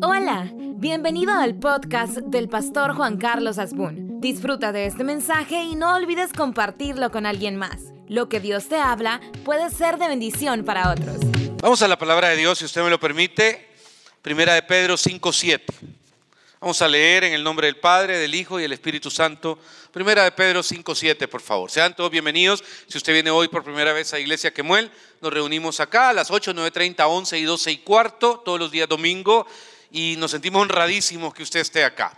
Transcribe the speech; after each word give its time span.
Hola, 0.00 0.48
bienvenido 0.54 1.32
al 1.32 1.58
podcast 1.58 2.18
del 2.18 2.48
pastor 2.48 2.94
Juan 2.94 3.16
Carlos 3.16 3.58
Asbun. 3.58 4.20
Disfruta 4.20 4.70
de 4.70 4.86
este 4.86 5.02
mensaje 5.02 5.62
y 5.64 5.74
no 5.74 5.94
olvides 5.96 6.32
compartirlo 6.32 7.10
con 7.10 7.26
alguien 7.26 7.56
más. 7.56 7.82
Lo 8.06 8.28
que 8.28 8.38
Dios 8.38 8.68
te 8.68 8.76
habla 8.76 9.20
puede 9.44 9.70
ser 9.70 9.98
de 9.98 10.06
bendición 10.06 10.64
para 10.64 10.92
otros. 10.92 11.16
Vamos 11.60 11.82
a 11.82 11.88
la 11.88 11.98
palabra 11.98 12.28
de 12.28 12.36
Dios, 12.36 12.58
si 12.58 12.64
usted 12.64 12.82
me 12.82 12.90
lo 12.90 13.00
permite. 13.00 13.68
Primera 14.22 14.54
de 14.54 14.62
Pedro 14.62 14.94
5.7. 14.94 15.62
Vamos 16.60 16.80
a 16.82 16.88
leer 16.88 17.24
en 17.24 17.32
el 17.32 17.42
nombre 17.42 17.66
del 17.66 17.76
Padre, 17.76 18.18
del 18.18 18.34
Hijo 18.34 18.58
y 18.58 18.62
del 18.62 18.72
Espíritu 18.72 19.10
Santo. 19.10 19.58
Primera 19.92 20.22
de 20.24 20.32
Pedro 20.32 20.60
5.7, 20.60 21.28
por 21.28 21.40
favor. 21.40 21.70
Sean 21.70 21.94
todos 21.96 22.10
bienvenidos. 22.10 22.62
Si 22.86 22.98
usted 22.98 23.12
viene 23.12 23.30
hoy 23.30 23.48
por 23.48 23.64
primera 23.64 23.92
vez 23.92 24.12
a 24.14 24.20
Iglesia 24.20 24.52
Quemuel, 24.52 24.90
nos 25.20 25.32
reunimos 25.32 25.80
acá 25.80 26.10
a 26.10 26.12
las 26.12 26.30
8, 26.30 26.54
9.30, 26.54 27.04
11 27.08 27.38
y 27.38 27.42
12 27.44 27.72
y 27.72 27.78
cuarto, 27.78 28.42
todos 28.44 28.58
los 28.60 28.70
días 28.70 28.88
domingo. 28.88 29.46
Y 29.90 30.16
nos 30.18 30.30
sentimos 30.30 30.62
honradísimos 30.62 31.34
que 31.34 31.42
usted 31.42 31.60
esté 31.60 31.84
acá. 31.84 32.16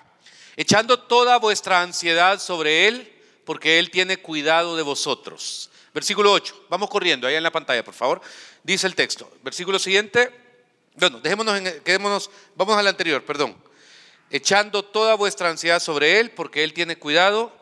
Echando 0.57 0.99
toda 0.99 1.39
vuestra 1.39 1.83
ansiedad 1.83 2.39
sobre 2.41 2.89
Él, 2.89 3.13
porque 3.45 3.79
Él 3.79 3.91
tiene 3.91 4.17
cuidado 4.17 4.77
de 4.77 4.83
vosotros. 4.83 5.71
Versículo 5.95 6.33
8. 6.33 6.67
Vamos 6.69 6.91
corriendo, 6.91 7.27
ahí 7.27 7.35
en 7.35 7.43
la 7.43 7.53
pantalla, 7.53 7.85
por 7.85 7.95
favor. 7.95 8.21
Dice 8.63 8.87
el 8.87 8.95
texto. 8.95 9.33
Versículo 9.43 9.79
siguiente. 9.79 10.31
Bueno, 10.97 11.21
dejémonos 11.21 11.57
en, 11.59 11.81
quedémonos, 11.83 12.31
vamos 12.57 12.77
al 12.77 12.87
anterior, 12.87 13.25
perdón 13.25 13.57
echando 14.31 14.85
toda 14.85 15.15
vuestra 15.15 15.51
ansiedad 15.51 15.81
sobre 15.81 16.21
Él, 16.21 16.31
porque 16.31 16.65
Él 16.65 16.73
tiene 16.73 16.97
cuidado 16.97 17.53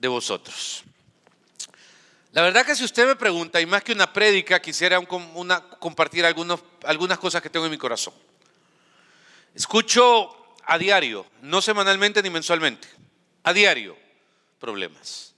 de 0.00 0.08
vosotros. 0.08 0.82
La 2.32 2.42
verdad 2.42 2.66
que 2.66 2.74
si 2.74 2.84
usted 2.84 3.06
me 3.06 3.14
pregunta, 3.14 3.60
y 3.60 3.66
más 3.66 3.84
que 3.84 3.92
una 3.92 4.12
prédica, 4.12 4.60
quisiera 4.60 5.00
compartir 5.78 6.26
algunas 6.26 7.18
cosas 7.18 7.40
que 7.40 7.48
tengo 7.48 7.66
en 7.66 7.70
mi 7.70 7.78
corazón. 7.78 8.12
Escucho 9.54 10.56
a 10.64 10.78
diario, 10.78 11.26
no 11.42 11.62
semanalmente 11.62 12.22
ni 12.22 12.30
mensualmente, 12.30 12.88
a 13.44 13.52
diario, 13.52 13.96
problemas. 14.58 15.34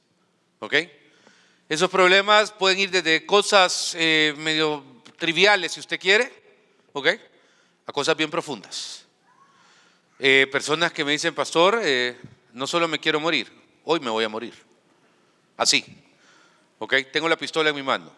¿Ok? 0.60 0.74
Esos 1.68 1.90
problemas 1.90 2.52
pueden 2.52 2.78
ir 2.78 2.90
desde 2.90 3.26
cosas 3.26 3.94
eh, 3.98 4.34
medio 4.38 5.02
triviales, 5.18 5.72
si 5.72 5.80
usted 5.80 5.98
quiere, 5.98 6.32
¿ok? 6.92 7.08
A 7.86 7.92
cosas 7.92 8.16
bien 8.16 8.30
profundas. 8.30 9.04
Eh, 10.18 10.46
personas 10.50 10.92
que 10.92 11.04
me 11.04 11.12
dicen, 11.12 11.34
pastor, 11.34 11.80
eh, 11.82 12.16
no 12.52 12.66
solo 12.66 12.86
me 12.86 13.00
quiero 13.00 13.18
morir, 13.20 13.52
hoy 13.84 14.00
me 14.00 14.10
voy 14.10 14.24
a 14.24 14.28
morir. 14.28 14.54
Así. 15.56 15.84
¿Ok? 16.78 16.94
Tengo 17.12 17.28
la 17.28 17.36
pistola 17.36 17.70
en 17.70 17.76
mi 17.76 17.82
mano. 17.82 18.12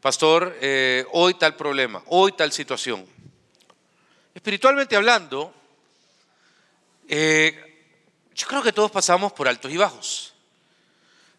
Pastor, 0.00 0.56
hoy 1.12 1.34
tal 1.34 1.56
problema, 1.56 2.02
hoy 2.06 2.32
tal 2.32 2.52
situación. 2.52 3.13
Espiritualmente 4.34 4.96
hablando, 4.96 5.54
yo 7.08 8.46
creo 8.48 8.62
que 8.62 8.72
todos 8.72 8.90
pasamos 8.90 9.32
por 9.32 9.46
altos 9.46 9.70
y 9.70 9.76
bajos. 9.76 10.34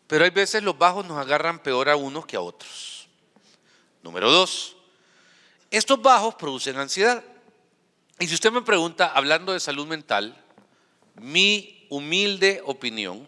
Pero 0.08 0.24
hay 0.24 0.30
veces 0.30 0.64
los 0.64 0.78
bajos 0.78 1.06
nos 1.06 1.18
agarran 1.18 1.60
peor 1.60 1.90
a 1.90 1.96
unos 1.96 2.26
que 2.26 2.36
a 2.36 2.42
otros. 2.42 3.08
Número 4.04 4.32
dos, 4.32 4.76
estos 5.72 6.02
bajos 6.02 6.36
producen 6.36 6.78
ansiedad. 6.78 7.24
Y 8.20 8.28
si 8.28 8.36
usted 8.36 8.52
me 8.52 8.62
pregunta, 8.62 9.08
hablando 9.08 9.52
de 9.52 9.60
salud 9.60 9.88
mental, 9.88 10.42
mi 11.16 11.88
humilde 11.90 12.62
opinión 12.66 13.28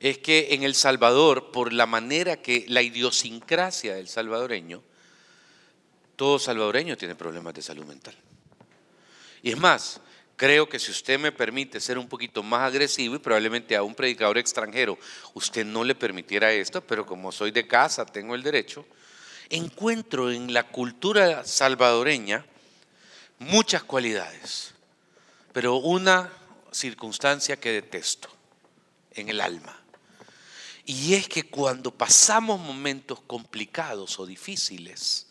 es 0.00 0.18
que 0.18 0.48
en 0.54 0.64
El 0.64 0.74
Salvador, 0.74 1.52
por 1.52 1.72
la 1.72 1.86
manera 1.86 2.42
que 2.42 2.64
la 2.68 2.82
idiosincrasia 2.82 3.94
del 3.94 4.08
salvadoreño, 4.08 4.82
todo 6.16 6.38
salvadoreño 6.38 6.96
tiene 6.96 7.14
problemas 7.14 7.54
de 7.54 7.62
salud 7.62 7.84
mental. 7.84 8.16
Y 9.44 9.50
es 9.50 9.58
más, 9.58 10.00
creo 10.36 10.66
que 10.66 10.78
si 10.78 10.90
usted 10.90 11.20
me 11.20 11.30
permite 11.30 11.78
ser 11.78 11.98
un 11.98 12.08
poquito 12.08 12.42
más 12.42 12.62
agresivo 12.62 13.14
y 13.14 13.18
probablemente 13.18 13.76
a 13.76 13.82
un 13.82 13.94
predicador 13.94 14.38
extranjero 14.38 14.98
usted 15.34 15.66
no 15.66 15.84
le 15.84 15.94
permitiera 15.94 16.50
esto, 16.50 16.80
pero 16.80 17.04
como 17.04 17.30
soy 17.30 17.50
de 17.50 17.66
casa, 17.66 18.06
tengo 18.06 18.34
el 18.34 18.42
derecho, 18.42 18.86
encuentro 19.50 20.32
en 20.32 20.54
la 20.54 20.66
cultura 20.68 21.44
salvadoreña 21.44 22.46
muchas 23.38 23.82
cualidades, 23.84 24.72
pero 25.52 25.76
una 25.76 26.32
circunstancia 26.72 27.60
que 27.60 27.72
detesto 27.72 28.30
en 29.10 29.28
el 29.28 29.42
alma. 29.42 29.78
Y 30.86 31.12
es 31.12 31.28
que 31.28 31.50
cuando 31.50 31.90
pasamos 31.90 32.58
momentos 32.58 33.20
complicados 33.20 34.18
o 34.18 34.24
difíciles, 34.24 35.26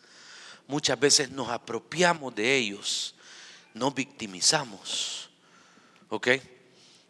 muchas 0.68 1.00
veces 1.00 1.31
nos 1.31 1.50
apropiamos 1.50 2.35
de 2.35 2.56
ellos, 2.56 3.16
nos 3.73 3.94
victimizamos, 3.94 5.29
¿ok? 6.09 6.28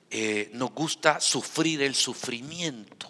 Eh, 0.10 0.50
nos 0.54 0.72
gusta 0.72 1.20
sufrir 1.20 1.82
el 1.82 1.96
sufrimiento. 1.96 3.08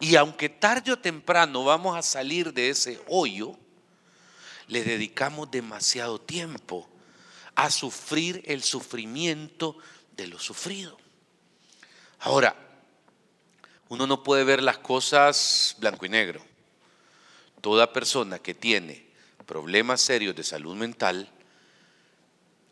Y 0.00 0.16
aunque 0.16 0.48
tarde 0.48 0.92
o 0.92 0.98
temprano 0.98 1.64
vamos 1.64 1.96
a 1.96 2.02
salir 2.02 2.52
de 2.52 2.70
ese 2.70 3.00
hoyo, 3.08 3.56
le 4.68 4.84
dedicamos 4.84 5.50
demasiado 5.50 6.20
tiempo 6.20 6.88
a 7.54 7.70
sufrir 7.70 8.42
el 8.44 8.62
sufrimiento 8.62 9.76
de 10.16 10.28
lo 10.28 10.38
sufrido. 10.38 10.96
Ahora, 12.20 12.54
uno 13.88 14.06
no 14.06 14.22
puede 14.22 14.44
ver 14.44 14.62
las 14.62 14.78
cosas 14.78 15.74
blanco 15.78 16.04
y 16.06 16.08
negro. 16.10 16.44
Toda 17.60 17.92
persona 17.92 18.38
que 18.38 18.54
tiene 18.54 19.08
problemas 19.46 20.00
serios 20.00 20.36
de 20.36 20.44
salud 20.44 20.76
mental, 20.76 21.32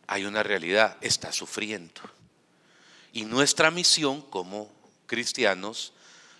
hay 0.07 0.25
una 0.25 0.43
realidad, 0.43 0.97
está 1.01 1.33
sufriendo. 1.33 2.01
Y 3.13 3.25
nuestra 3.25 3.71
misión 3.71 4.23
como 4.23 4.71
cristianos 5.07 5.93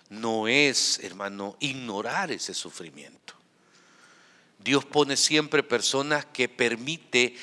no 0.09 0.47
es, 0.47 0.99
hermano, 1.03 1.57
ignorar 1.59 2.31
ese 2.31 2.53
sufrimiento. 2.53 3.33
Dios 4.59 4.85
pone 4.85 5.17
siempre 5.17 5.63
personas 5.63 6.25
que 6.25 6.49
permite, 6.49 7.35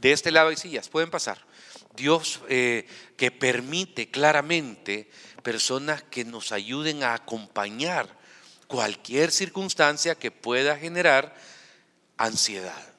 de 0.00 0.12
este 0.12 0.30
lado 0.30 0.48
hay 0.48 0.56
sillas, 0.56 0.88
pueden 0.88 1.10
pasar. 1.10 1.38
Dios 1.96 2.40
eh, 2.48 2.86
que 3.16 3.30
permite 3.30 4.10
claramente 4.10 5.08
personas 5.42 6.02
que 6.02 6.24
nos 6.24 6.52
ayuden 6.52 7.02
a 7.04 7.14
acompañar 7.14 8.08
cualquier 8.66 9.30
circunstancia 9.30 10.14
que 10.14 10.30
pueda 10.30 10.76
generar 10.76 11.36
ansiedad. 12.16 12.93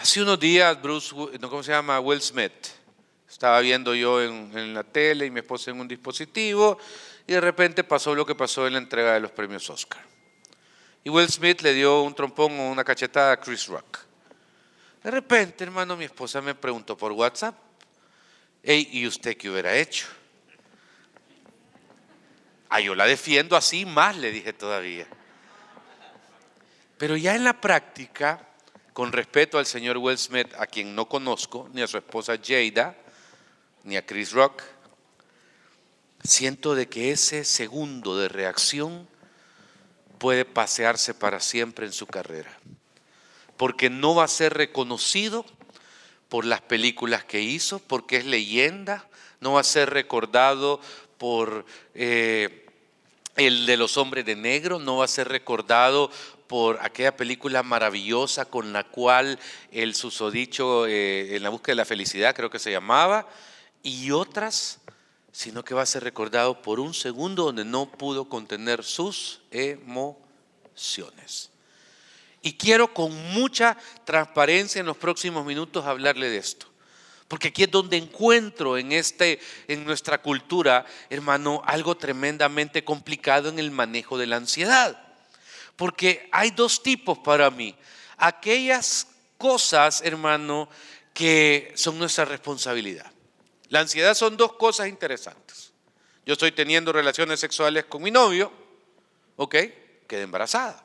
Hace 0.00 0.22
unos 0.22 0.38
días, 0.38 0.80
Bruce, 0.80 1.12
¿no 1.40 1.50
cómo 1.50 1.60
se 1.60 1.72
llama? 1.72 1.98
Will 1.98 2.22
Smith. 2.22 2.68
Estaba 3.28 3.58
viendo 3.58 3.96
yo 3.96 4.22
en, 4.22 4.56
en 4.56 4.72
la 4.72 4.84
tele 4.84 5.26
y 5.26 5.30
mi 5.32 5.40
esposa 5.40 5.72
en 5.72 5.80
un 5.80 5.88
dispositivo 5.88 6.78
y 7.26 7.32
de 7.32 7.40
repente 7.40 7.82
pasó 7.82 8.14
lo 8.14 8.24
que 8.24 8.36
pasó 8.36 8.68
en 8.68 8.74
la 8.74 8.78
entrega 8.78 9.14
de 9.14 9.18
los 9.18 9.32
premios 9.32 9.68
Oscar. 9.68 10.00
Y 11.02 11.10
Will 11.10 11.28
Smith 11.28 11.62
le 11.62 11.74
dio 11.74 12.02
un 12.02 12.14
trompón 12.14 12.60
o 12.60 12.70
una 12.70 12.84
cachetada 12.84 13.32
a 13.32 13.40
Chris 13.40 13.66
Rock. 13.66 13.98
De 15.02 15.10
repente, 15.10 15.64
hermano, 15.64 15.96
mi 15.96 16.04
esposa 16.04 16.40
me 16.40 16.54
preguntó 16.54 16.96
por 16.96 17.10
WhatsApp, 17.10 17.56
¿y 18.62 19.04
usted 19.04 19.36
qué 19.36 19.50
hubiera 19.50 19.74
hecho? 19.74 20.06
Ah, 22.68 22.78
yo 22.78 22.94
la 22.94 23.04
defiendo 23.04 23.56
así 23.56 23.84
más, 23.84 24.16
le 24.16 24.30
dije 24.30 24.52
todavía. 24.52 25.08
Pero 26.98 27.16
ya 27.16 27.34
en 27.34 27.42
la 27.42 27.60
práctica, 27.60 28.47
con 28.98 29.12
respeto 29.12 29.60
al 29.60 29.66
señor 29.66 29.96
Will 29.98 30.18
Smith, 30.18 30.52
a 30.58 30.66
quien 30.66 30.96
no 30.96 31.08
conozco, 31.08 31.68
ni 31.72 31.82
a 31.82 31.86
su 31.86 31.96
esposa 31.98 32.36
Jada, 32.44 32.96
ni 33.84 33.96
a 33.96 34.04
Chris 34.04 34.32
Rock, 34.32 34.60
siento 36.24 36.74
de 36.74 36.88
que 36.88 37.12
ese 37.12 37.44
segundo 37.44 38.18
de 38.18 38.28
reacción 38.28 39.06
puede 40.18 40.44
pasearse 40.44 41.14
para 41.14 41.38
siempre 41.38 41.86
en 41.86 41.92
su 41.92 42.08
carrera, 42.08 42.50
porque 43.56 43.88
no 43.88 44.16
va 44.16 44.24
a 44.24 44.28
ser 44.28 44.54
reconocido 44.54 45.46
por 46.28 46.44
las 46.44 46.60
películas 46.60 47.22
que 47.22 47.40
hizo, 47.40 47.78
porque 47.78 48.16
es 48.16 48.24
leyenda, 48.24 49.06
no 49.38 49.52
va 49.52 49.60
a 49.60 49.62
ser 49.62 49.90
recordado 49.90 50.80
por 51.18 51.66
eh, 51.94 52.66
el 53.36 53.64
de 53.64 53.76
los 53.76 53.96
hombres 53.96 54.24
de 54.26 54.34
negro, 54.34 54.80
no 54.80 54.96
va 54.96 55.04
a 55.04 55.08
ser 55.08 55.28
recordado 55.28 56.10
por 56.48 56.78
aquella 56.80 57.16
película 57.16 57.62
maravillosa 57.62 58.46
con 58.46 58.72
la 58.72 58.82
cual 58.84 59.38
el 59.70 59.94
susodicho 59.94 60.86
eh, 60.86 61.36
en 61.36 61.42
la 61.42 61.50
búsqueda 61.50 61.72
de 61.72 61.76
la 61.76 61.84
felicidad, 61.84 62.34
creo 62.34 62.50
que 62.50 62.58
se 62.58 62.72
llamaba, 62.72 63.28
y 63.82 64.10
otras 64.10 64.80
sino 65.38 65.64
que 65.64 65.72
va 65.72 65.82
a 65.82 65.86
ser 65.86 66.02
recordado 66.02 66.62
por 66.62 66.80
un 66.80 66.92
segundo 66.94 67.44
donde 67.44 67.64
no 67.64 67.88
pudo 67.88 68.28
contener 68.28 68.82
sus 68.82 69.40
emociones. 69.52 71.50
Y 72.42 72.54
quiero 72.54 72.92
con 72.92 73.14
mucha 73.32 73.76
transparencia 74.04 74.80
en 74.80 74.86
los 74.86 74.96
próximos 74.96 75.46
minutos 75.46 75.86
hablarle 75.86 76.28
de 76.28 76.38
esto. 76.38 76.66
Porque 77.28 77.48
aquí 77.48 77.62
es 77.62 77.70
donde 77.70 77.96
encuentro 77.98 78.78
en, 78.78 78.90
este, 78.90 79.38
en 79.68 79.84
nuestra 79.84 80.22
cultura, 80.22 80.84
hermano, 81.08 81.62
algo 81.66 81.96
tremendamente 81.96 82.82
complicado 82.82 83.48
en 83.48 83.60
el 83.60 83.70
manejo 83.70 84.18
de 84.18 84.26
la 84.26 84.38
ansiedad. 84.38 85.07
Porque 85.78 86.28
hay 86.32 86.50
dos 86.50 86.82
tipos 86.82 87.18
para 87.18 87.50
mí. 87.52 87.72
Aquellas 88.16 89.06
cosas, 89.38 90.02
hermano, 90.04 90.68
que 91.14 91.72
son 91.76 91.96
nuestra 92.00 92.24
responsabilidad. 92.24 93.08
La 93.68 93.78
ansiedad 93.78 94.14
son 94.14 94.36
dos 94.36 94.54
cosas 94.54 94.88
interesantes. 94.88 95.72
Yo 96.26 96.32
estoy 96.32 96.50
teniendo 96.50 96.92
relaciones 96.92 97.38
sexuales 97.38 97.84
con 97.84 98.02
mi 98.02 98.10
novio, 98.10 98.52
¿ok? 99.36 99.54
Quedé 100.08 100.22
embarazada. 100.22 100.84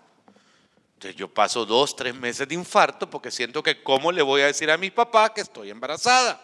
Entonces 0.94 1.16
yo 1.16 1.28
paso 1.28 1.66
dos, 1.66 1.96
tres 1.96 2.14
meses 2.14 2.48
de 2.48 2.54
infarto 2.54 3.10
porque 3.10 3.32
siento 3.32 3.64
que 3.64 3.82
cómo 3.82 4.12
le 4.12 4.22
voy 4.22 4.42
a 4.42 4.46
decir 4.46 4.70
a 4.70 4.78
mi 4.78 4.92
papá 4.92 5.34
que 5.34 5.42
estoy 5.42 5.72
embarazada. 5.72 6.40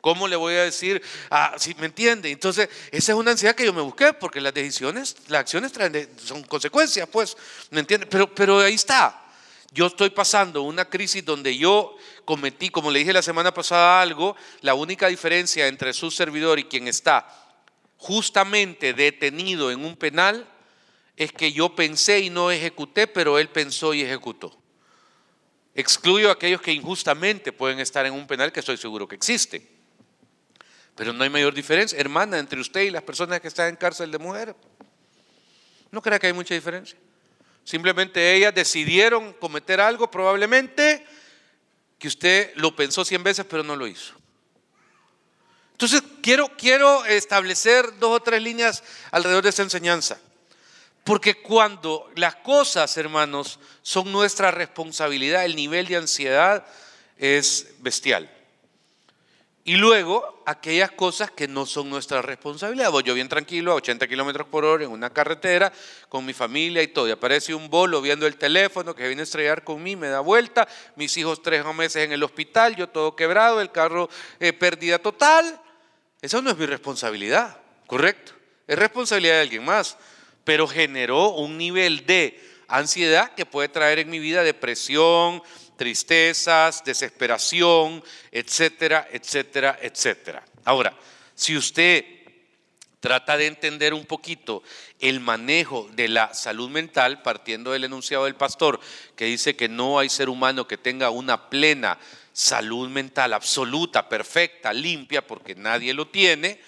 ¿Cómo 0.00 0.28
le 0.28 0.36
voy 0.36 0.54
a 0.54 0.64
decir? 0.64 1.02
Ah, 1.30 1.56
si 1.58 1.74
me 1.74 1.86
entiende. 1.86 2.30
Entonces, 2.30 2.68
esa 2.92 3.12
es 3.12 3.18
una 3.18 3.32
ansiedad 3.32 3.54
que 3.54 3.64
yo 3.64 3.72
me 3.72 3.82
busqué, 3.82 4.12
porque 4.12 4.40
las 4.40 4.54
decisiones, 4.54 5.16
las 5.28 5.40
acciones 5.40 5.72
son 6.24 6.42
consecuencias, 6.44 7.08
pues, 7.08 7.36
¿me 7.70 7.80
entiende? 7.80 8.06
Pero, 8.06 8.32
pero 8.32 8.60
ahí 8.60 8.74
está. 8.74 9.24
Yo 9.70 9.86
estoy 9.86 10.10
pasando 10.10 10.62
una 10.62 10.86
crisis 10.86 11.24
donde 11.24 11.56
yo 11.56 11.96
cometí, 12.24 12.70
como 12.70 12.90
le 12.90 13.00
dije 13.00 13.12
la 13.12 13.22
semana 13.22 13.52
pasada 13.52 14.00
algo, 14.00 14.34
la 14.62 14.74
única 14.74 15.08
diferencia 15.08 15.66
entre 15.66 15.92
su 15.92 16.10
servidor 16.10 16.58
y 16.58 16.64
quien 16.64 16.88
está 16.88 17.26
justamente 17.98 18.94
detenido 18.94 19.70
en 19.70 19.84
un 19.84 19.96
penal 19.96 20.48
es 21.16 21.32
que 21.32 21.52
yo 21.52 21.74
pensé 21.74 22.20
y 22.20 22.30
no 22.30 22.50
ejecuté, 22.50 23.08
pero 23.08 23.38
él 23.38 23.48
pensó 23.48 23.92
y 23.92 24.02
ejecutó. 24.02 24.56
Excluyo 25.74 26.30
a 26.30 26.32
aquellos 26.32 26.62
que 26.62 26.72
injustamente 26.72 27.52
pueden 27.52 27.80
estar 27.80 28.06
en 28.06 28.14
un 28.14 28.26
penal 28.26 28.52
que 28.52 28.60
estoy 28.60 28.76
seguro 28.76 29.06
que 29.06 29.16
existe. 29.16 29.77
Pero 30.98 31.12
no 31.12 31.22
hay 31.22 31.30
mayor 31.30 31.54
diferencia, 31.54 31.96
hermana, 31.96 32.40
entre 32.40 32.58
usted 32.58 32.80
y 32.80 32.90
las 32.90 33.04
personas 33.04 33.40
que 33.40 33.46
están 33.46 33.68
en 33.68 33.76
cárcel 33.76 34.10
de 34.10 34.18
mujer. 34.18 34.56
No 35.92 36.02
crea 36.02 36.18
que 36.18 36.26
hay 36.26 36.32
mucha 36.32 36.54
diferencia. 36.54 36.98
Simplemente 37.62 38.34
ellas 38.34 38.52
decidieron 38.52 39.32
cometer 39.34 39.80
algo 39.80 40.10
probablemente 40.10 41.06
que 42.00 42.08
usted 42.08 42.50
lo 42.56 42.74
pensó 42.74 43.04
cien 43.04 43.22
veces 43.22 43.46
pero 43.48 43.62
no 43.62 43.76
lo 43.76 43.86
hizo. 43.86 44.12
Entonces 45.70 46.02
quiero, 46.20 46.50
quiero 46.58 47.04
establecer 47.04 47.96
dos 48.00 48.16
o 48.16 48.20
tres 48.20 48.42
líneas 48.42 48.82
alrededor 49.12 49.44
de 49.44 49.50
esa 49.50 49.62
enseñanza. 49.62 50.18
Porque 51.04 51.40
cuando 51.40 52.10
las 52.16 52.34
cosas, 52.34 52.96
hermanos, 52.96 53.60
son 53.82 54.10
nuestra 54.10 54.50
responsabilidad, 54.50 55.44
el 55.44 55.54
nivel 55.54 55.86
de 55.86 55.94
ansiedad 55.94 56.66
es 57.18 57.68
bestial. 57.78 58.28
Y 59.68 59.76
luego, 59.76 60.42
aquellas 60.46 60.92
cosas 60.92 61.30
que 61.30 61.46
no 61.46 61.66
son 61.66 61.90
nuestra 61.90 62.22
responsabilidad. 62.22 62.90
Voy 62.90 63.02
yo 63.02 63.12
bien 63.12 63.28
tranquilo, 63.28 63.72
a 63.72 63.74
80 63.74 64.08
kilómetros 64.08 64.46
por 64.46 64.64
hora, 64.64 64.82
en 64.82 64.90
una 64.90 65.10
carretera, 65.10 65.70
con 66.08 66.24
mi 66.24 66.32
familia 66.32 66.82
y 66.82 66.88
todo. 66.88 67.06
Y 67.06 67.10
aparece 67.10 67.52
un 67.52 67.68
bolo 67.68 68.00
viendo 68.00 68.26
el 68.26 68.38
teléfono 68.38 68.94
que 68.94 69.06
viene 69.06 69.20
a 69.20 69.24
estrellar 69.24 69.64
conmigo, 69.64 70.00
me 70.00 70.08
da 70.08 70.20
vuelta. 70.20 70.66
Mis 70.96 71.14
hijos 71.18 71.42
tres 71.42 71.62
meses 71.74 72.02
en 72.02 72.12
el 72.12 72.22
hospital, 72.22 72.76
yo 72.76 72.88
todo 72.88 73.14
quebrado, 73.14 73.60
el 73.60 73.70
carro 73.70 74.08
eh, 74.40 74.54
pérdida 74.54 75.00
total. 75.00 75.60
Eso 76.22 76.40
no 76.40 76.48
es 76.48 76.56
mi 76.56 76.64
responsabilidad, 76.64 77.58
¿correcto? 77.86 78.32
Es 78.66 78.78
responsabilidad 78.78 79.34
de 79.34 79.40
alguien 79.42 79.66
más. 79.66 79.98
Pero 80.44 80.66
generó 80.66 81.32
un 81.32 81.58
nivel 81.58 82.06
de 82.06 82.40
ansiedad 82.68 83.34
que 83.34 83.44
puede 83.44 83.68
traer 83.68 83.98
en 83.98 84.08
mi 84.08 84.18
vida 84.18 84.42
depresión, 84.42 85.42
tristezas, 85.78 86.84
desesperación, 86.84 88.04
etcétera, 88.32 89.08
etcétera, 89.10 89.78
etcétera. 89.80 90.44
Ahora, 90.64 90.94
si 91.34 91.56
usted 91.56 92.04
trata 93.00 93.36
de 93.36 93.46
entender 93.46 93.94
un 93.94 94.04
poquito 94.04 94.64
el 94.98 95.20
manejo 95.20 95.88
de 95.92 96.08
la 96.08 96.34
salud 96.34 96.68
mental, 96.68 97.22
partiendo 97.22 97.70
del 97.70 97.84
enunciado 97.84 98.24
del 98.24 98.34
pastor, 98.34 98.80
que 99.14 99.26
dice 99.26 99.54
que 99.54 99.68
no 99.68 100.00
hay 100.00 100.08
ser 100.08 100.28
humano 100.28 100.66
que 100.66 100.76
tenga 100.76 101.10
una 101.10 101.48
plena 101.48 101.98
salud 102.32 102.88
mental 102.88 103.32
absoluta, 103.32 104.08
perfecta, 104.08 104.72
limpia, 104.72 105.24
porque 105.24 105.54
nadie 105.54 105.94
lo 105.94 106.08
tiene, 106.08 106.60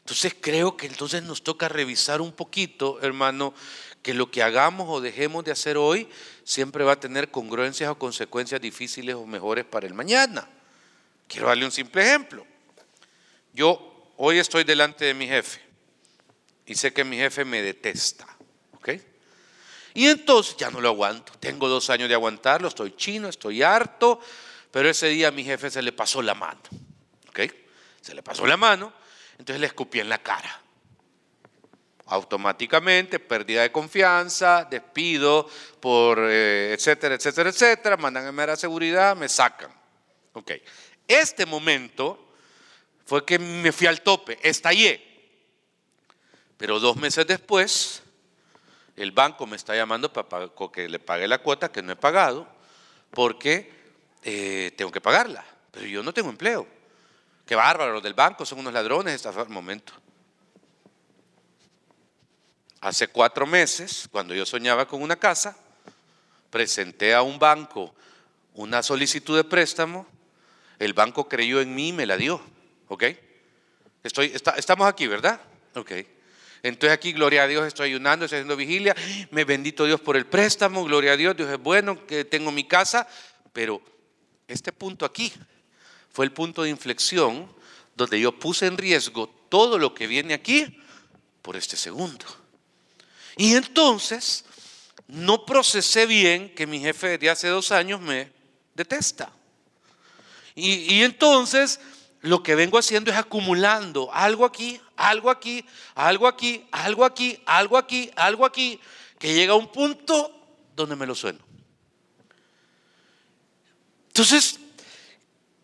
entonces 0.00 0.34
creo 0.40 0.76
que 0.76 0.86
entonces 0.86 1.22
nos 1.22 1.44
toca 1.44 1.68
revisar 1.68 2.20
un 2.20 2.32
poquito, 2.32 2.98
hermano, 3.02 3.54
que 4.02 4.14
lo 4.14 4.30
que 4.30 4.42
hagamos 4.42 4.88
o 4.88 5.00
dejemos 5.00 5.44
de 5.44 5.52
hacer 5.52 5.76
hoy 5.76 6.08
siempre 6.44 6.84
va 6.84 6.92
a 6.92 7.00
tener 7.00 7.30
congruencias 7.30 7.90
o 7.90 7.98
consecuencias 7.98 8.60
difíciles 8.60 9.14
o 9.14 9.26
mejores 9.26 9.64
para 9.64 9.86
el 9.86 9.94
mañana. 9.94 10.48
Quiero 11.26 11.48
darle 11.48 11.64
un 11.64 11.72
simple 11.72 12.02
ejemplo. 12.02 12.46
Yo 13.52 14.12
hoy 14.16 14.38
estoy 14.38 14.64
delante 14.64 15.04
de 15.04 15.14
mi 15.14 15.26
jefe 15.26 15.60
y 16.66 16.74
sé 16.74 16.92
que 16.92 17.04
mi 17.04 17.16
jefe 17.16 17.44
me 17.44 17.60
detesta. 17.62 18.26
¿Ok? 18.72 18.90
Y 19.94 20.06
entonces 20.06 20.56
ya 20.56 20.70
no 20.70 20.80
lo 20.80 20.88
aguanto. 20.88 21.32
Tengo 21.40 21.68
dos 21.68 21.90
años 21.90 22.08
de 22.08 22.14
aguantarlo, 22.14 22.68
estoy 22.68 22.94
chino, 22.96 23.28
estoy 23.28 23.62
harto, 23.62 24.20
pero 24.70 24.88
ese 24.88 25.08
día 25.08 25.28
a 25.28 25.32
mi 25.32 25.44
jefe 25.44 25.70
se 25.70 25.82
le 25.82 25.92
pasó 25.92 26.22
la 26.22 26.34
mano. 26.34 26.60
¿Ok? 27.28 27.40
Se 28.00 28.14
le 28.14 28.22
pasó 28.22 28.46
la 28.46 28.56
mano, 28.56 28.92
entonces 29.38 29.60
le 29.60 29.66
escupí 29.66 30.00
en 30.00 30.08
la 30.08 30.18
cara 30.18 30.62
automáticamente, 32.08 33.18
pérdida 33.18 33.62
de 33.62 33.72
confianza, 33.72 34.66
despido, 34.70 35.48
por 35.80 36.18
eh, 36.20 36.72
etcétera, 36.72 37.14
etcétera, 37.14 37.50
etcétera, 37.50 37.96
mandan 37.96 38.38
a 38.38 38.46
la 38.46 38.56
seguridad, 38.56 39.16
me 39.16 39.28
sacan. 39.28 39.70
Ok, 40.32 40.52
este 41.06 41.46
momento 41.46 42.32
fue 43.04 43.24
que 43.24 43.38
me 43.38 43.72
fui 43.72 43.86
al 43.86 44.02
tope, 44.02 44.38
estallé. 44.42 45.04
Pero 46.56 46.80
dos 46.80 46.96
meses 46.96 47.26
después, 47.26 48.02
el 48.96 49.12
banco 49.12 49.46
me 49.46 49.56
está 49.56 49.76
llamando 49.76 50.12
para 50.12 50.50
que 50.72 50.88
le 50.88 50.98
pague 50.98 51.28
la 51.28 51.38
cuota 51.38 51.70
que 51.70 51.82
no 51.82 51.92
he 51.92 51.96
pagado, 51.96 52.48
porque 53.10 53.72
eh, 54.22 54.72
tengo 54.76 54.90
que 54.90 55.00
pagarla, 55.00 55.44
pero 55.70 55.86
yo 55.86 56.02
no 56.02 56.12
tengo 56.12 56.30
empleo. 56.30 56.66
Qué 57.46 57.54
bárbaro, 57.54 57.92
los 57.92 58.02
del 58.02 58.14
banco 58.14 58.44
son 58.44 58.58
unos 58.58 58.72
ladrones, 58.72 59.14
está 59.14 59.30
el 59.40 59.48
momento. 59.48 59.92
Hace 62.80 63.08
cuatro 63.08 63.46
meses, 63.46 64.08
cuando 64.10 64.34
yo 64.34 64.46
soñaba 64.46 64.86
con 64.86 65.02
una 65.02 65.16
casa, 65.16 65.56
presenté 66.50 67.14
a 67.14 67.22
un 67.22 67.38
banco 67.38 67.94
una 68.58 68.82
solicitud 68.82 69.36
de 69.36 69.44
préstamo, 69.44 70.04
el 70.80 70.92
banco 70.92 71.28
creyó 71.28 71.60
en 71.60 71.76
mí 71.76 71.88
y 71.88 71.92
me 71.92 72.06
la 72.06 72.16
dio, 72.16 72.40
¿ok? 72.88 73.04
Estoy, 74.02 74.32
estamos 74.56 74.88
aquí, 74.88 75.06
¿verdad? 75.06 75.40
Ok. 75.76 75.92
Entonces 76.64 76.90
aquí, 76.90 77.12
gloria 77.12 77.44
a 77.44 77.46
Dios, 77.46 77.64
estoy 77.64 77.90
ayunando, 77.90 78.24
estoy 78.24 78.38
haciendo 78.38 78.56
vigilia, 78.56 78.96
me 79.30 79.44
bendito 79.44 79.84
Dios 79.84 80.00
por 80.00 80.16
el 80.16 80.26
préstamo, 80.26 80.84
gloria 80.84 81.12
a 81.12 81.16
Dios, 81.16 81.36
Dios 81.36 81.48
es 81.48 81.58
bueno, 81.58 82.04
que 82.04 82.24
tengo 82.24 82.50
mi 82.50 82.64
casa, 82.64 83.06
pero 83.52 83.80
este 84.48 84.72
punto 84.72 85.04
aquí 85.04 85.32
fue 86.12 86.24
el 86.24 86.32
punto 86.32 86.64
de 86.64 86.70
inflexión 86.70 87.48
donde 87.94 88.18
yo 88.18 88.32
puse 88.32 88.66
en 88.66 88.76
riesgo 88.76 89.28
todo 89.48 89.78
lo 89.78 89.94
que 89.94 90.08
viene 90.08 90.34
aquí 90.34 90.82
por 91.42 91.54
este 91.54 91.76
segundo. 91.76 92.26
Y 93.38 93.54
entonces 93.54 94.44
no 95.06 95.46
procesé 95.46 96.06
bien 96.06 96.52
que 96.54 96.66
mi 96.66 96.80
jefe 96.80 97.18
de 97.18 97.30
hace 97.30 97.46
dos 97.46 97.70
años 97.70 98.00
me 98.00 98.32
detesta. 98.74 99.32
Y, 100.56 101.04
entonces 101.04 101.78
lo 102.20 102.42
que 102.42 102.56
vengo 102.56 102.78
haciendo 102.78 103.12
es 103.12 103.16
acumulando 103.16 104.12
algo 104.12 104.44
aquí, 104.44 104.80
algo 104.96 105.30
aquí, 105.30 105.64
algo 105.94 106.26
aquí, 106.26 106.66
algo 106.72 107.04
aquí, 107.04 107.40
algo 107.46 107.78
aquí, 107.78 108.10
algo 108.16 108.44
aquí, 108.44 108.80
que 109.20 109.32
llega 109.32 109.52
a 109.52 109.56
un 109.56 109.70
punto 109.70 110.34
donde 110.74 110.96
me 110.96 111.06
lo 111.06 111.14
sueno. 111.14 111.38
Entonces, 114.08 114.58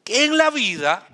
en 0.04 0.38
la 0.38 0.50
vida, 0.50 1.08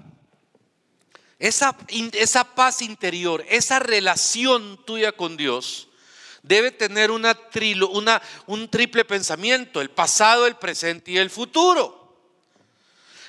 esa, 1.38 1.74
esa 1.88 2.54
paz 2.54 2.82
interior, 2.82 3.42
esa 3.48 3.78
relación 3.78 4.84
tuya 4.84 5.12
con 5.12 5.38
Dios, 5.38 5.86
debe 6.42 6.70
tener 6.70 7.10
una, 7.10 7.36
un 8.46 8.68
triple 8.68 9.04
pensamiento, 9.04 9.80
el 9.80 9.90
pasado, 9.90 10.46
el 10.46 10.56
presente 10.56 11.12
y 11.12 11.18
el 11.18 11.30
futuro. 11.30 12.00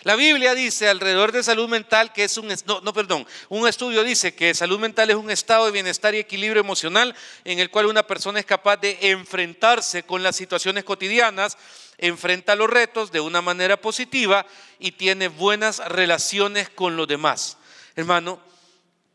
La 0.03 0.15
Biblia 0.15 0.55
dice 0.55 0.89
alrededor 0.89 1.31
de 1.31 1.43
salud 1.43 1.69
mental 1.69 2.11
que 2.11 2.23
es 2.23 2.35
un, 2.37 2.51
no, 2.65 2.93
perdón, 2.93 3.27
un 3.49 3.67
estudio 3.67 4.03
dice 4.03 4.33
que 4.33 4.55
salud 4.55 4.79
mental 4.79 5.11
es 5.11 5.15
un 5.15 5.29
estado 5.29 5.65
de 5.65 5.71
bienestar 5.71 6.15
y 6.15 6.19
equilibrio 6.19 6.59
emocional 6.59 7.15
en 7.45 7.59
el 7.59 7.69
cual 7.69 7.85
una 7.85 8.07
persona 8.07 8.39
es 8.39 8.45
capaz 8.47 8.77
de 8.77 8.97
enfrentarse 9.01 10.01
con 10.01 10.23
las 10.23 10.35
situaciones 10.35 10.85
cotidianas, 10.85 11.55
enfrenta 11.99 12.55
los 12.55 12.67
retos 12.67 13.11
de 13.11 13.19
una 13.19 13.43
manera 13.43 13.79
positiva 13.79 14.47
y 14.79 14.93
tiene 14.93 15.27
buenas 15.27 15.77
relaciones 15.87 16.67
con 16.69 16.97
los 16.97 17.07
demás. 17.07 17.57
Hermano, 17.95 18.39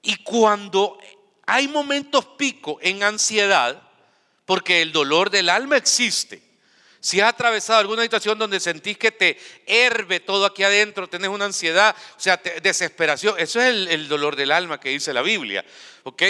y 0.02 0.14
cuando 0.22 1.00
hay 1.46 1.66
momentos 1.66 2.26
pico 2.36 2.78
en 2.80 3.02
ansiedad, 3.02 3.85
porque 4.46 4.80
el 4.80 4.92
dolor 4.92 5.28
del 5.28 5.50
alma 5.50 5.76
existe. 5.76 6.40
Si 7.00 7.20
has 7.20 7.28
atravesado 7.28 7.78
alguna 7.78 8.02
situación 8.02 8.38
donde 8.38 8.58
sentís 8.58 8.98
que 8.98 9.12
te 9.12 9.38
herve 9.66 10.18
todo 10.18 10.44
aquí 10.46 10.62
adentro, 10.62 11.08
tenés 11.08 11.28
una 11.28 11.44
ansiedad, 11.44 11.94
o 12.16 12.20
sea, 12.20 12.40
desesperación, 12.62 13.36
eso 13.38 13.60
es 13.60 13.68
el, 13.68 14.08
dolor 14.08 14.34
del 14.34 14.50
alma 14.50 14.80
que 14.80 14.88
dice 14.88 15.12
la 15.12 15.22
Biblia, 15.22 15.64
¿ok? 16.04 16.22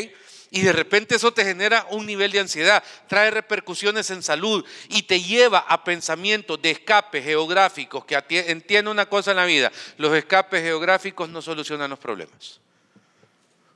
Y 0.50 0.60
de 0.60 0.72
repente 0.72 1.16
eso 1.16 1.32
te 1.32 1.44
genera 1.44 1.86
un 1.90 2.04
nivel 2.04 2.30
de 2.30 2.40
ansiedad, 2.40 2.84
trae 3.08 3.30
repercusiones 3.30 4.10
en 4.10 4.22
salud 4.22 4.64
y 4.88 5.04
te 5.04 5.22
lleva 5.22 5.60
a 5.60 5.82
pensamientos 5.82 6.60
de 6.60 6.72
escapes 6.72 7.24
geográficos, 7.24 8.04
que 8.04 8.22
entiende 8.28 8.90
una 8.90 9.06
cosa 9.06 9.30
en 9.30 9.38
la 9.38 9.46
vida, 9.46 9.72
los 9.96 10.14
escapes 10.14 10.62
geográficos 10.62 11.28
no 11.28 11.40
solucionan 11.42 11.90
los 11.90 11.98
problemas. 11.98 12.60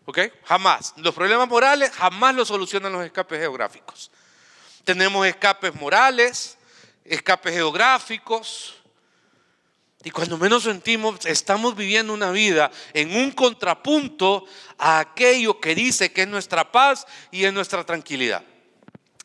¿Ok? 0.04 0.18
Jamás. 0.44 0.94
Los 0.96 1.14
problemas 1.14 1.48
morales 1.48 1.90
jamás 1.92 2.34
los 2.34 2.48
solucionan 2.48 2.92
los 2.92 3.04
escapes 3.04 3.38
geográficos. 3.38 4.10
Tenemos 4.84 5.26
escapes 5.26 5.74
morales, 5.74 6.56
escapes 7.04 7.54
geográficos, 7.54 8.80
y 10.02 10.10
cuando 10.10 10.38
menos 10.38 10.62
sentimos, 10.62 11.26
estamos 11.26 11.76
viviendo 11.76 12.14
una 12.14 12.30
vida 12.30 12.70
en 12.94 13.14
un 13.14 13.32
contrapunto 13.32 14.46
a 14.78 14.98
aquello 14.98 15.60
que 15.60 15.74
dice 15.74 16.10
que 16.10 16.22
es 16.22 16.28
nuestra 16.28 16.72
paz 16.72 17.06
y 17.30 17.44
es 17.44 17.52
nuestra 17.52 17.84
tranquilidad. 17.84 18.42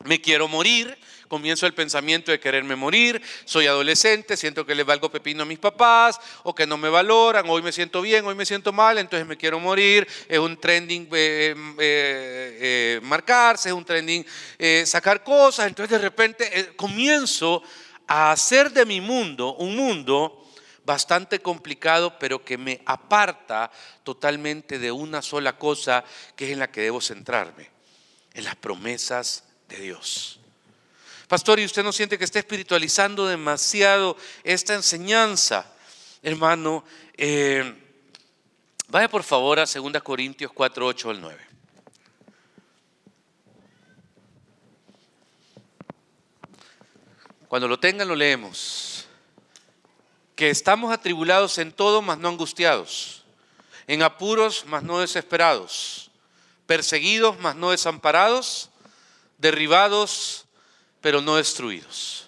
Me 0.04 0.20
quiero 0.20 0.50
morir, 0.50 0.98
comienzo 1.36 1.66
el 1.66 1.74
pensamiento 1.74 2.32
de 2.32 2.40
quererme 2.40 2.78
morir, 2.78 3.22
soy 3.44 3.68
adolescente, 3.68 4.38
siento 4.38 4.66
que 4.66 4.74
le 4.74 4.86
valgo 4.86 5.12
pepino 5.12 5.44
a 5.44 5.46
mis 5.46 5.60
papás 5.60 6.18
o 6.44 6.56
que 6.56 6.66
no 6.66 6.78
me 6.78 6.88
valoran, 6.88 7.44
hoy 7.50 7.62
me 7.62 7.74
siento 7.74 8.02
bien, 8.02 8.26
hoy 8.26 8.36
me 8.36 8.46
siento 8.46 8.72
mal, 8.72 8.98
entonces 8.98 9.28
me 9.28 9.36
quiero 9.36 9.60
morir, 9.60 10.08
es 10.30 10.40
un 10.40 10.56
trending 10.56 11.10
eh, 11.12 11.54
eh, 11.78 12.58
eh, 12.62 13.00
marcarse, 13.04 13.68
es 13.68 13.76
un 13.76 13.84
trending 13.84 14.26
sacar 14.86 15.26
cosas, 15.26 15.68
entonces 15.68 16.00
de 16.00 16.06
repente 16.06 16.74
comienzo 16.78 17.62
a 18.08 18.32
hacer 18.32 18.72
de 18.72 18.86
mi 18.86 19.02
mundo 19.02 19.56
un 19.56 19.76
mundo 19.76 20.48
bastante 20.86 21.40
complicado, 21.40 22.18
pero 22.18 22.46
que 22.46 22.58
me 22.58 22.80
aparta 22.86 23.70
totalmente 24.06 24.80
de 24.80 24.90
una 24.90 25.22
sola 25.22 25.58
cosa 25.58 26.06
que 26.38 26.46
es 26.46 26.52
en 26.52 26.60
la 26.60 26.72
que 26.72 26.80
debo 26.80 27.02
centrarme, 27.02 27.70
en 28.34 28.46
las 28.46 28.56
promesas 28.56 29.44
de 29.68 29.82
Dios. 29.82 30.40
Pastor, 31.28 31.60
¿y 31.60 31.66
usted 31.66 31.84
no 31.84 31.92
siente 31.92 32.18
que 32.18 32.24
está 32.24 32.40
espiritualizando 32.40 33.26
demasiado 33.28 34.16
esta 34.44 34.76
enseñanza? 34.76 35.66
Hermano, 36.22 36.84
eh, 37.18 37.74
vaya 38.88 39.10
por 39.10 39.24
favor 39.24 39.60
a 39.60 39.66
2 39.66 40.04
Corintios 40.04 40.52
4, 40.52 40.86
8 40.86 41.10
al 41.10 41.22
9. 41.22 41.48
Cuando 47.48 47.68
lo 47.68 47.80
tengan, 47.80 48.08
lo 48.08 48.16
leemos 48.16 48.96
que 50.36 50.50
estamos 50.50 50.92
atribulados 50.92 51.58
en 51.58 51.72
todo, 51.72 52.02
mas 52.02 52.18
no 52.18 52.28
angustiados, 52.28 53.24
en 53.88 54.04
apuros, 54.04 54.66
mas 54.68 54.84
no 54.84 55.00
desesperados, 55.00 56.12
perseguidos, 56.66 57.40
mas 57.40 57.56
no 57.56 57.72
desamparados, 57.72 58.70
derribados, 59.38 60.45
pero 61.06 61.22
no 61.22 61.36
destruidos. 61.36 62.28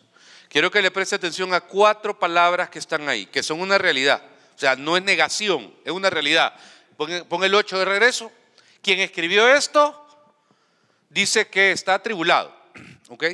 Quiero 0.49 0.69
que 0.69 0.83
le 0.83 0.91
preste 0.91 1.15
atención 1.15 1.51
a 1.51 1.61
cuatro 1.61 2.19
palabras 2.19 2.69
que 2.69 2.77
están 2.77 3.09
ahí, 3.09 3.25
que 3.25 3.41
son 3.41 3.59
una 3.59 3.79
realidad. 3.79 4.21
O 4.55 4.59
sea, 4.59 4.75
no 4.75 4.95
es 4.95 5.01
negación, 5.01 5.73
es 5.83 5.91
una 5.91 6.11
realidad. 6.11 6.53
Pon, 6.95 7.43
el 7.43 7.55
8 7.55 7.79
de 7.79 7.85
regreso. 7.85 8.31
Quien 8.83 8.99
escribió 8.99 9.47
esto 9.47 10.07
dice 11.09 11.47
que 11.47 11.71
está 11.71 11.95
atribulado. 11.95 12.55
¿Ok? 13.09 13.25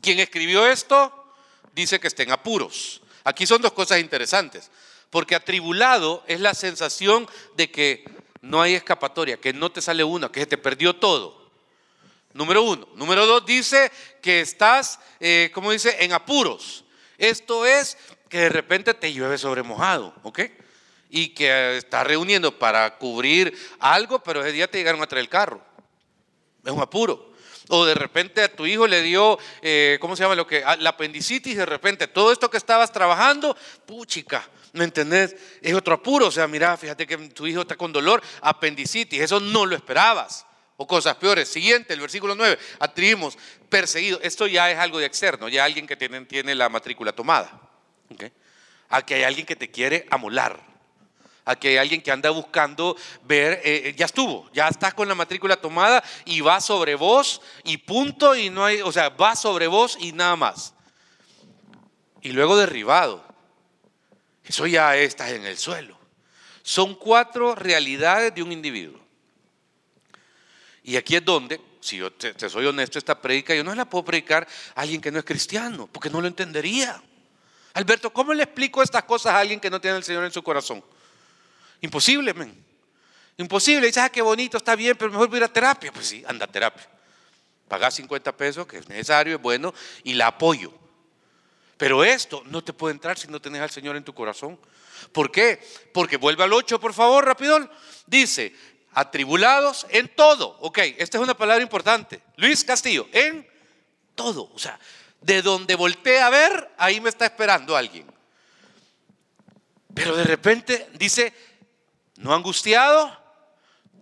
Quien 0.00 0.20
escribió 0.20 0.64
esto 0.64 1.34
dice 1.72 1.98
que 1.98 2.06
está 2.06 2.22
en 2.22 2.30
apuros. 2.30 3.02
Aquí 3.24 3.48
son 3.48 3.60
dos 3.60 3.72
cosas 3.72 3.98
interesantes, 3.98 4.70
porque 5.10 5.34
atribulado 5.34 6.22
es 6.28 6.38
la 6.38 6.54
sensación 6.54 7.28
de 7.56 7.72
que 7.72 8.04
no 8.42 8.62
hay 8.62 8.74
escapatoria, 8.74 9.38
que 9.38 9.52
no 9.52 9.72
te 9.72 9.82
sale 9.82 10.04
una, 10.04 10.30
que 10.30 10.38
se 10.38 10.46
te 10.46 10.56
perdió 10.56 10.94
todo. 10.94 11.45
Número 12.36 12.62
uno. 12.62 12.86
Número 12.94 13.26
dos 13.26 13.46
dice 13.46 13.90
que 14.20 14.42
estás, 14.42 15.00
eh, 15.20 15.50
como 15.54 15.72
dice, 15.72 15.96
en 16.00 16.12
apuros. 16.12 16.84
Esto 17.16 17.64
es 17.64 17.96
que 18.28 18.40
de 18.40 18.48
repente 18.50 18.92
te 18.92 19.12
llueve 19.12 19.38
sobre 19.38 19.62
mojado, 19.62 20.14
¿ok? 20.22 20.40
Y 21.08 21.28
que 21.30 21.78
estás 21.78 22.06
reuniendo 22.06 22.58
para 22.58 22.98
cubrir 22.98 23.56
algo, 23.78 24.22
pero 24.22 24.42
ese 24.42 24.52
día 24.52 24.70
te 24.70 24.76
llegaron 24.76 25.02
a 25.02 25.06
traer 25.06 25.22
el 25.22 25.30
carro. 25.30 25.62
Es 26.62 26.72
un 26.72 26.82
apuro. 26.82 27.32
O 27.68 27.86
de 27.86 27.94
repente 27.94 28.42
a 28.42 28.54
tu 28.54 28.66
hijo 28.66 28.86
le 28.86 29.00
dio, 29.00 29.38
eh, 29.62 29.96
¿cómo 30.00 30.14
se 30.14 30.22
llama? 30.22 30.34
Lo 30.34 30.46
que, 30.46 30.62
ah, 30.62 30.76
la 30.76 30.90
apendicitis, 30.90 31.56
de 31.56 31.66
repente 31.66 32.06
todo 32.06 32.32
esto 32.32 32.50
que 32.50 32.58
estabas 32.58 32.92
trabajando, 32.92 33.56
puchica, 33.86 34.46
¿me 34.74 34.84
entendés? 34.84 35.34
Es 35.62 35.72
otro 35.72 35.94
apuro. 35.94 36.26
O 36.26 36.30
sea, 36.30 36.46
mira, 36.46 36.76
fíjate 36.76 37.06
que 37.06 37.16
tu 37.30 37.46
hijo 37.46 37.62
está 37.62 37.76
con 37.76 37.94
dolor, 37.94 38.22
apendicitis, 38.42 39.22
eso 39.22 39.40
no 39.40 39.64
lo 39.64 39.74
esperabas. 39.74 40.44
O 40.76 40.86
cosas 40.86 41.16
peores. 41.16 41.48
Siguiente, 41.48 41.94
el 41.94 42.00
versículo 42.00 42.34
9, 42.34 42.58
atribuimos, 42.78 43.38
perseguido. 43.68 44.20
Esto 44.22 44.46
ya 44.46 44.70
es 44.70 44.78
algo 44.78 44.98
de 44.98 45.06
externo, 45.06 45.48
ya 45.48 45.64
alguien 45.64 45.86
que 45.86 45.96
tiene, 45.96 46.24
tiene 46.26 46.54
la 46.54 46.68
matrícula 46.68 47.12
tomada. 47.12 47.60
¿okay? 48.12 48.32
Aquí 48.88 49.14
hay 49.14 49.22
alguien 49.22 49.46
que 49.46 49.56
te 49.56 49.70
quiere 49.70 50.06
amolar. 50.10 50.60
Aquí 51.44 51.68
hay 51.68 51.76
alguien 51.76 52.02
que 52.02 52.10
anda 52.10 52.30
buscando 52.30 52.96
ver, 53.22 53.60
eh, 53.64 53.82
eh, 53.84 53.94
ya 53.96 54.06
estuvo, 54.06 54.50
ya 54.52 54.66
estás 54.66 54.94
con 54.94 55.06
la 55.06 55.14
matrícula 55.14 55.56
tomada 55.56 56.02
y 56.24 56.40
va 56.40 56.60
sobre 56.60 56.96
vos 56.96 57.40
y 57.62 57.76
punto 57.76 58.34
y 58.34 58.50
no 58.50 58.64
hay, 58.64 58.82
o 58.82 58.90
sea, 58.90 59.10
va 59.10 59.36
sobre 59.36 59.68
vos 59.68 59.96
y 60.00 60.10
nada 60.10 60.34
más. 60.34 60.74
Y 62.20 62.32
luego 62.32 62.56
derribado. 62.56 63.24
Eso 64.42 64.66
ya 64.66 64.96
estás 64.96 65.30
en 65.30 65.46
el 65.46 65.56
suelo. 65.56 65.96
Son 66.62 66.96
cuatro 66.96 67.54
realidades 67.54 68.34
de 68.34 68.42
un 68.42 68.50
individuo. 68.50 69.05
Y 70.86 70.96
aquí 70.96 71.16
es 71.16 71.24
donde, 71.24 71.60
si 71.80 71.96
yo 71.96 72.12
te, 72.12 72.48
soy 72.48 72.64
honesto, 72.64 72.96
esta 72.96 73.20
predica 73.20 73.52
yo 73.52 73.64
no 73.64 73.74
la 73.74 73.86
puedo 73.86 74.04
predicar 74.04 74.46
a 74.72 74.82
alguien 74.82 75.00
que 75.00 75.10
no 75.10 75.18
es 75.18 75.24
cristiano, 75.24 75.88
porque 75.90 76.08
no 76.08 76.20
lo 76.20 76.28
entendería. 76.28 77.02
Alberto, 77.74 78.12
¿cómo 78.12 78.32
le 78.32 78.44
explico 78.44 78.84
estas 78.84 79.02
cosas 79.02 79.34
a 79.34 79.40
alguien 79.40 79.58
que 79.58 79.68
no 79.68 79.80
tiene 79.80 79.96
al 79.96 80.04
Señor 80.04 80.22
en 80.22 80.30
su 80.30 80.44
corazón? 80.44 80.84
Imposible, 81.80 82.32
men. 82.34 82.64
Imposible. 83.36 83.88
Dices, 83.88 84.00
ah, 84.04 84.10
qué 84.10 84.22
bonito, 84.22 84.58
está 84.58 84.76
bien, 84.76 84.96
pero 84.96 85.10
mejor 85.10 85.26
voy 85.26 85.38
a 85.38 85.38
ir 85.38 85.44
a 85.44 85.52
terapia. 85.52 85.90
Pues 85.90 86.06
sí, 86.06 86.22
anda 86.24 86.44
a 86.44 86.48
terapia. 86.48 86.88
Paga 87.66 87.90
50 87.90 88.36
pesos, 88.36 88.64
que 88.68 88.78
es 88.78 88.88
necesario, 88.88 89.34
es 89.34 89.42
bueno, 89.42 89.74
y 90.04 90.14
la 90.14 90.28
apoyo. 90.28 90.72
Pero 91.76 92.04
esto 92.04 92.44
no 92.46 92.62
te 92.62 92.72
puede 92.72 92.94
entrar 92.94 93.18
si 93.18 93.26
no 93.26 93.40
tenés 93.42 93.60
al 93.60 93.70
Señor 93.70 93.96
en 93.96 94.04
tu 94.04 94.14
corazón. 94.14 94.56
¿Por 95.10 95.32
qué? 95.32 95.60
Porque 95.92 96.16
vuelve 96.16 96.44
al 96.44 96.52
8, 96.52 96.78
por 96.78 96.94
favor, 96.94 97.24
rápido. 97.24 97.68
Dice, 98.06 98.54
atribulados 98.96 99.86
en 99.90 100.08
todo. 100.08 100.56
Ok, 100.60 100.78
esta 100.96 101.18
es 101.18 101.22
una 101.22 101.36
palabra 101.36 101.62
importante. 101.62 102.22
Luis 102.36 102.64
Castillo, 102.64 103.06
en 103.12 103.46
todo. 104.14 104.50
O 104.54 104.58
sea, 104.58 104.80
de 105.20 105.42
donde 105.42 105.74
volteé 105.74 106.22
a 106.22 106.30
ver, 106.30 106.72
ahí 106.78 106.98
me 107.02 107.10
está 107.10 107.26
esperando 107.26 107.76
alguien. 107.76 108.06
Pero 109.94 110.16
de 110.16 110.24
repente 110.24 110.88
dice, 110.94 111.34
no 112.16 112.34
angustiado, 112.34 113.14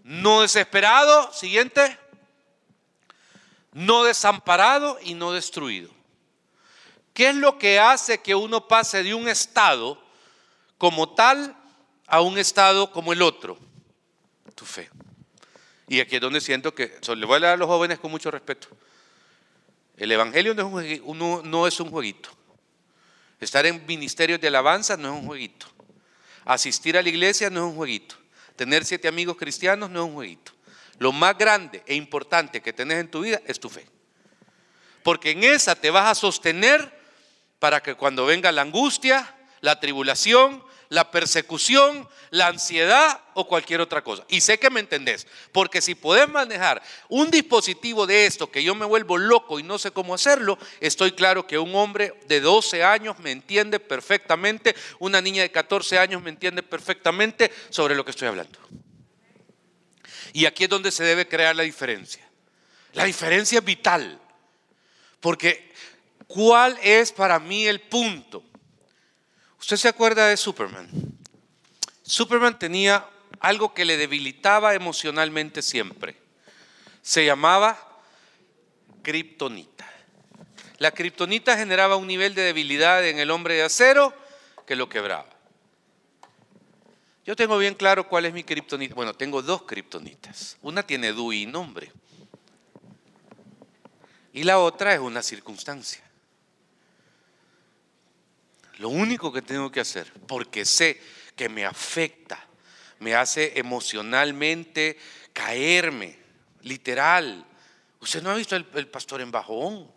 no 0.04 0.42
desesperado, 0.42 1.32
siguiente, 1.32 1.98
no 3.72 4.04
desamparado 4.04 5.00
y 5.02 5.14
no 5.14 5.32
destruido. 5.32 5.90
¿Qué 7.12 7.30
es 7.30 7.34
lo 7.34 7.58
que 7.58 7.80
hace 7.80 8.22
que 8.22 8.36
uno 8.36 8.68
pase 8.68 9.02
de 9.02 9.12
un 9.12 9.26
estado 9.26 10.00
como 10.78 11.14
tal 11.16 11.56
a 12.06 12.20
un 12.20 12.38
estado 12.38 12.92
como 12.92 13.12
el 13.12 13.22
otro? 13.22 13.58
Tu 14.54 14.64
fe. 14.64 14.90
Y 15.88 16.00
aquí 16.00 16.16
es 16.16 16.20
donde 16.20 16.40
siento 16.40 16.74
que, 16.74 16.98
le 17.16 17.26
voy 17.26 17.34
a 17.34 17.36
hablar 17.36 17.52
a 17.52 17.56
los 17.56 17.68
jóvenes 17.68 17.98
con 17.98 18.10
mucho 18.10 18.30
respeto. 18.30 18.68
El 19.96 20.10
Evangelio 20.10 20.54
no 20.54 20.80
es 20.80 21.00
un, 21.02 21.50
no 21.50 21.66
es 21.66 21.80
un 21.80 21.90
jueguito. 21.90 22.30
Estar 23.40 23.66
en 23.66 23.84
ministerios 23.86 24.40
de 24.40 24.48
alabanza 24.48 24.96
no 24.96 25.14
es 25.14 25.20
un 25.20 25.26
jueguito. 25.26 25.66
Asistir 26.44 26.96
a 26.96 27.02
la 27.02 27.08
iglesia 27.08 27.50
no 27.50 27.64
es 27.64 27.70
un 27.70 27.76
jueguito. 27.76 28.16
Tener 28.56 28.84
siete 28.84 29.08
amigos 29.08 29.36
cristianos 29.36 29.90
no 29.90 30.02
es 30.02 30.08
un 30.08 30.14
jueguito. 30.14 30.52
Lo 30.98 31.12
más 31.12 31.36
grande 31.36 31.82
e 31.86 31.94
importante 31.94 32.62
que 32.62 32.72
tenés 32.72 32.98
en 32.98 33.10
tu 33.10 33.20
vida 33.20 33.40
es 33.46 33.58
tu 33.58 33.68
fe. 33.68 33.86
Porque 35.02 35.32
en 35.32 35.44
esa 35.44 35.74
te 35.74 35.90
vas 35.90 36.10
a 36.10 36.14
sostener 36.14 36.92
para 37.58 37.82
que 37.82 37.94
cuando 37.94 38.26
venga 38.26 38.52
la 38.52 38.62
angustia, 38.62 39.34
la 39.60 39.80
tribulación, 39.80 40.62
la 40.94 41.10
persecución, 41.10 42.08
la 42.30 42.46
ansiedad 42.46 43.20
o 43.34 43.48
cualquier 43.48 43.80
otra 43.80 44.02
cosa. 44.02 44.24
Y 44.28 44.40
sé 44.40 44.58
que 44.58 44.70
me 44.70 44.78
entendés, 44.78 45.26
porque 45.50 45.82
si 45.82 45.96
podés 45.96 46.28
manejar 46.28 46.80
un 47.08 47.30
dispositivo 47.30 48.06
de 48.06 48.26
esto 48.26 48.50
que 48.50 48.62
yo 48.62 48.76
me 48.76 48.86
vuelvo 48.86 49.18
loco 49.18 49.58
y 49.58 49.64
no 49.64 49.76
sé 49.78 49.90
cómo 49.90 50.14
hacerlo, 50.14 50.56
estoy 50.80 51.12
claro 51.12 51.46
que 51.46 51.58
un 51.58 51.74
hombre 51.74 52.14
de 52.28 52.40
12 52.40 52.84
años 52.84 53.18
me 53.18 53.32
entiende 53.32 53.80
perfectamente, 53.80 54.76
una 55.00 55.20
niña 55.20 55.42
de 55.42 55.50
14 55.50 55.98
años 55.98 56.22
me 56.22 56.30
entiende 56.30 56.62
perfectamente 56.62 57.50
sobre 57.70 57.96
lo 57.96 58.04
que 58.04 58.12
estoy 58.12 58.28
hablando. 58.28 58.58
Y 60.32 60.46
aquí 60.46 60.64
es 60.64 60.70
donde 60.70 60.92
se 60.92 61.02
debe 61.02 61.26
crear 61.26 61.56
la 61.56 61.64
diferencia. 61.64 62.24
La 62.92 63.04
diferencia 63.04 63.58
es 63.58 63.64
vital, 63.64 64.20
porque 65.18 65.72
¿cuál 66.28 66.78
es 66.80 67.10
para 67.10 67.40
mí 67.40 67.66
el 67.66 67.80
punto? 67.80 68.44
¿Usted 69.64 69.78
se 69.78 69.88
acuerda 69.88 70.26
de 70.26 70.36
Superman? 70.36 70.90
Superman 72.02 72.58
tenía 72.58 73.08
algo 73.40 73.72
que 73.72 73.86
le 73.86 73.96
debilitaba 73.96 74.74
emocionalmente 74.74 75.62
siempre. 75.62 76.18
se 77.00 77.24
llamaba 77.24 77.78
kriptonita. 79.00 79.90
La 80.76 80.90
kriptonita 80.90 81.56
generaba 81.56 81.96
un 81.96 82.06
nivel 82.06 82.34
de 82.34 82.42
debilidad 82.42 83.08
en 83.08 83.18
el 83.18 83.30
hombre 83.30 83.54
de 83.54 83.62
acero 83.62 84.12
que 84.66 84.76
lo 84.76 84.90
quebraba. 84.90 85.30
Yo 87.24 87.34
tengo 87.34 87.56
bien 87.56 87.74
claro 87.74 88.06
cuál 88.06 88.26
es 88.26 88.34
mi 88.34 88.44
kriptonita. 88.44 88.94
Bueno, 88.94 89.14
tengo 89.14 89.40
dos 89.40 89.62
kriptonitas. 89.62 90.58
Una 90.60 90.82
tiene 90.82 91.14
DUI 91.14 91.46
nombre. 91.46 91.90
Y 94.34 94.42
la 94.42 94.58
otra 94.58 94.92
es 94.92 95.00
una 95.00 95.22
circunstancia. 95.22 96.04
Lo 98.78 98.88
único 98.88 99.32
que 99.32 99.42
tengo 99.42 99.70
que 99.70 99.80
hacer, 99.80 100.12
porque 100.26 100.64
sé 100.64 101.00
que 101.36 101.48
me 101.48 101.64
afecta, 101.64 102.44
me 102.98 103.14
hace 103.14 103.58
emocionalmente 103.58 104.98
caerme, 105.32 106.18
literal. 106.62 107.44
Usted 108.00 108.22
no 108.22 108.30
ha 108.30 108.34
visto 108.34 108.56
el, 108.56 108.86
pastor 108.88 109.20
en 109.20 109.30
bajón. 109.30 109.90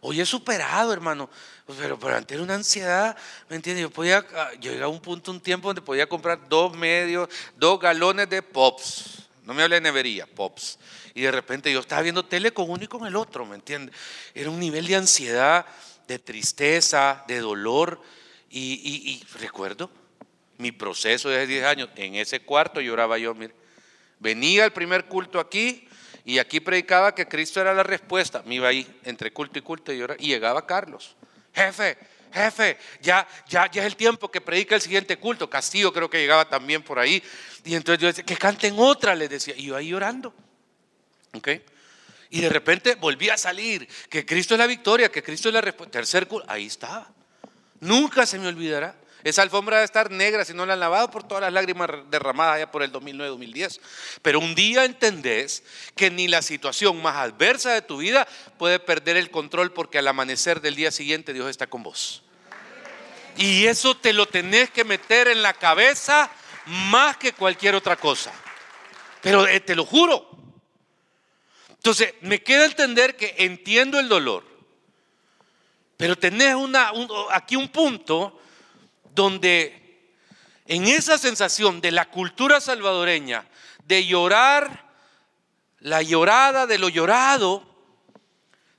Hoy 0.00 0.20
he 0.20 0.26
superado, 0.26 0.92
hermano. 0.92 1.30
Pero, 1.78 1.98
pero 1.98 2.16
antes 2.16 2.34
era 2.34 2.44
una 2.44 2.54
ansiedad, 2.54 3.16
¿me 3.48 3.56
entiendes? 3.56 3.82
Yo 3.82 3.90
podía, 3.90 4.24
ah, 4.34 4.50
yo 4.60 4.70
llegué 4.70 4.84
a 4.84 4.88
un 4.88 5.00
punto, 5.00 5.30
un 5.30 5.40
tiempo 5.40 5.68
donde 5.68 5.80
podía 5.80 6.06
comprar 6.06 6.48
dos 6.48 6.76
medios, 6.76 7.28
dos 7.56 7.80
galones 7.80 8.28
de 8.28 8.42
pops. 8.42 9.22
No 9.44 9.54
me 9.54 9.62
hable 9.62 9.76
de 9.76 9.80
nevería, 9.80 10.26
pops. 10.26 10.78
Y 11.14 11.22
de 11.22 11.30
repente 11.30 11.72
yo 11.72 11.80
estaba 11.80 12.02
viendo 12.02 12.24
tele 12.24 12.52
con 12.52 12.68
uno 12.68 12.84
y 12.84 12.86
con 12.86 13.06
el 13.06 13.16
otro, 13.16 13.46
¿me 13.46 13.54
entiendes? 13.54 13.94
Era 14.34 14.50
un 14.50 14.58
nivel 14.58 14.86
de 14.86 14.96
ansiedad, 14.96 15.64
de 16.06 16.18
tristeza, 16.18 17.24
de 17.26 17.40
dolor. 17.40 18.00
Y, 18.50 19.20
recuerdo 19.40 19.90
mi 20.58 20.70
proceso 20.70 21.28
de 21.28 21.46
10 21.46 21.64
años. 21.64 21.90
En 21.96 22.14
ese 22.14 22.40
cuarto 22.40 22.80
lloraba 22.80 23.18
yo, 23.18 23.34
mire. 23.34 23.54
Venía 24.20 24.64
el 24.64 24.72
primer 24.72 25.06
culto 25.06 25.40
aquí 25.40 25.88
y 26.24 26.38
aquí 26.38 26.60
predicaba 26.60 27.14
que 27.14 27.26
Cristo 27.26 27.60
era 27.60 27.74
la 27.74 27.82
respuesta. 27.82 28.42
Me 28.46 28.54
iba 28.54 28.68
ahí 28.68 28.86
entre 29.04 29.32
culto 29.32 29.58
y 29.58 29.62
culto 29.62 29.92
y 29.92 29.98
lloraba. 29.98 30.22
Y 30.22 30.28
llegaba 30.28 30.64
Carlos. 30.64 31.16
Jefe, 31.52 31.98
jefe, 32.32 32.78
ya, 33.00 33.26
ya, 33.48 33.70
ya 33.70 33.82
es 33.82 33.86
el 33.86 33.96
tiempo 33.96 34.30
que 34.30 34.40
predica 34.40 34.76
el 34.76 34.80
siguiente 34.80 35.16
culto. 35.18 35.50
Castillo 35.50 35.92
creo 35.92 36.08
que 36.08 36.18
llegaba 36.18 36.48
también 36.48 36.82
por 36.82 36.98
ahí. 36.98 37.22
Y 37.64 37.74
entonces 37.74 38.00
yo 38.00 38.06
decía, 38.06 38.24
que 38.24 38.36
canten 38.36 38.76
otra, 38.78 39.14
les 39.14 39.28
decía. 39.28 39.54
Y 39.56 39.66
yo 39.66 39.76
ahí 39.76 39.88
llorando. 39.88 40.32
¿Ok? 41.32 41.48
Y 42.34 42.40
de 42.40 42.48
repente 42.48 42.96
volví 42.96 43.28
a 43.30 43.38
salir, 43.38 43.86
que 44.10 44.26
Cristo 44.26 44.54
es 44.54 44.58
la 44.58 44.66
victoria, 44.66 45.08
que 45.08 45.22
Cristo 45.22 45.50
es 45.50 45.54
la 45.54 45.60
respuesta. 45.60 45.92
Tercer 45.92 46.26
culto, 46.26 46.44
ahí 46.50 46.66
estaba. 46.66 47.08
Nunca 47.78 48.26
se 48.26 48.40
me 48.40 48.48
olvidará. 48.48 48.96
Esa 49.22 49.42
alfombra 49.42 49.76
debe 49.76 49.84
estar 49.84 50.10
negra 50.10 50.44
si 50.44 50.52
no 50.52 50.66
la 50.66 50.72
han 50.72 50.80
lavado 50.80 51.12
por 51.12 51.22
todas 51.22 51.42
las 51.42 51.52
lágrimas 51.52 51.88
derramadas 52.10 52.58
ya 52.58 52.72
por 52.72 52.82
el 52.82 52.90
2009-2010. 52.90 53.78
Pero 54.20 54.40
un 54.40 54.56
día 54.56 54.84
entendés 54.84 55.62
que 55.94 56.10
ni 56.10 56.26
la 56.26 56.42
situación 56.42 57.00
más 57.00 57.14
adversa 57.18 57.70
de 57.70 57.82
tu 57.82 57.98
vida 57.98 58.26
puede 58.58 58.80
perder 58.80 59.16
el 59.16 59.30
control 59.30 59.72
porque 59.72 59.98
al 59.98 60.08
amanecer 60.08 60.60
del 60.60 60.74
día 60.74 60.90
siguiente 60.90 61.34
Dios 61.34 61.48
está 61.48 61.68
con 61.68 61.84
vos. 61.84 62.24
Y 63.36 63.66
eso 63.66 63.96
te 63.96 64.12
lo 64.12 64.26
tenés 64.26 64.70
que 64.70 64.82
meter 64.82 65.28
en 65.28 65.40
la 65.40 65.54
cabeza 65.54 66.28
más 66.66 67.16
que 67.16 67.32
cualquier 67.32 67.76
otra 67.76 67.94
cosa. 67.94 68.32
Pero 69.22 69.46
eh, 69.46 69.60
te 69.60 69.76
lo 69.76 69.86
juro. 69.86 70.33
Entonces, 71.84 72.14
me 72.22 72.42
queda 72.42 72.64
entender 72.64 73.16
que 73.16 73.34
entiendo 73.38 74.00
el 74.00 74.08
dolor 74.08 74.54
pero 75.96 76.16
tenés 76.16 76.54
una, 76.54 76.92
aquí 77.30 77.56
un 77.56 77.68
punto 77.68 78.40
donde 79.14 80.12
en 80.66 80.84
esa 80.84 81.18
sensación 81.18 81.80
de 81.80 81.92
la 81.92 82.10
cultura 82.10 82.60
salvadoreña, 82.60 83.46
de 83.84 84.04
llorar, 84.04 84.84
la 85.78 86.02
llorada 86.02 86.66
de 86.66 86.78
lo 86.78 86.88
llorado, 86.88 87.64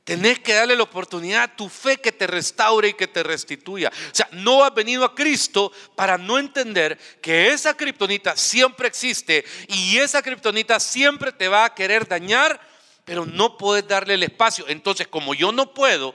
tenés 0.04 0.40
que 0.40 0.54
darle 0.54 0.76
la 0.76 0.84
oportunidad 0.84 1.44
a 1.44 1.56
tu 1.56 1.70
fe 1.70 1.98
que 1.98 2.12
te 2.12 2.28
restaure 2.28 2.90
y 2.90 2.94
que 2.94 3.08
te 3.08 3.24
restituya. 3.24 3.90
O 3.90 4.16
sea, 4.16 4.28
no 4.32 4.64
has 4.64 4.74
venido 4.74 5.06
a 5.06 5.16
Cristo 5.16 5.72
para 5.96 6.18
no 6.18 6.38
entender 6.38 6.98
que 7.22 7.52
esa 7.52 7.76
kriptonita 7.76 8.36
siempre 8.36 8.88
existe 8.88 9.46
y 9.68 9.98
esa 9.98 10.22
kriptonita 10.22 10.80
siempre 10.80 11.32
te 11.32 11.48
va 11.48 11.66
a 11.66 11.74
querer 11.74 12.08
dañar, 12.08 12.60
pero 13.06 13.26
no 13.26 13.58
puedes 13.58 13.88
darle 13.88 14.16
el 14.16 14.24
espacio. 14.24 14.66
Entonces, 14.68 15.08
como 15.08 15.34
yo 15.34 15.52
no 15.52 15.74
puedo, 15.74 16.14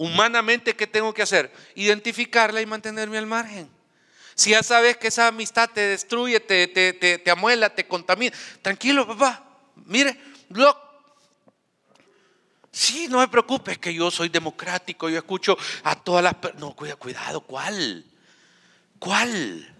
Humanamente, 0.00 0.74
¿qué 0.74 0.86
tengo 0.86 1.12
que 1.12 1.20
hacer? 1.20 1.52
Identificarla 1.74 2.62
y 2.62 2.64
mantenerme 2.64 3.18
al 3.18 3.26
margen. 3.26 3.68
Si 4.34 4.48
ya 4.48 4.62
sabes 4.62 4.96
que 4.96 5.08
esa 5.08 5.26
amistad 5.26 5.68
te 5.68 5.82
destruye, 5.82 6.40
te, 6.40 6.68
te, 6.68 6.94
te, 6.94 7.30
amuela, 7.30 7.68
te 7.74 7.86
contamina, 7.86 8.34
tranquilo, 8.62 9.06
papá. 9.06 9.44
Mire, 9.84 10.18
block. 10.48 10.78
Sí, 12.72 13.08
no 13.10 13.18
me 13.18 13.28
preocupes, 13.28 13.76
que 13.76 13.92
yo 13.92 14.10
soy 14.10 14.30
democrático, 14.30 15.10
yo 15.10 15.18
escucho 15.18 15.58
a 15.82 15.94
todas 15.96 16.24
las 16.24 16.32
personas. 16.32 16.62
No, 16.62 16.74
cuida, 16.74 16.96
cuidado, 16.96 17.42
¿cuál? 17.42 18.06
¿Cuál? 18.98 19.79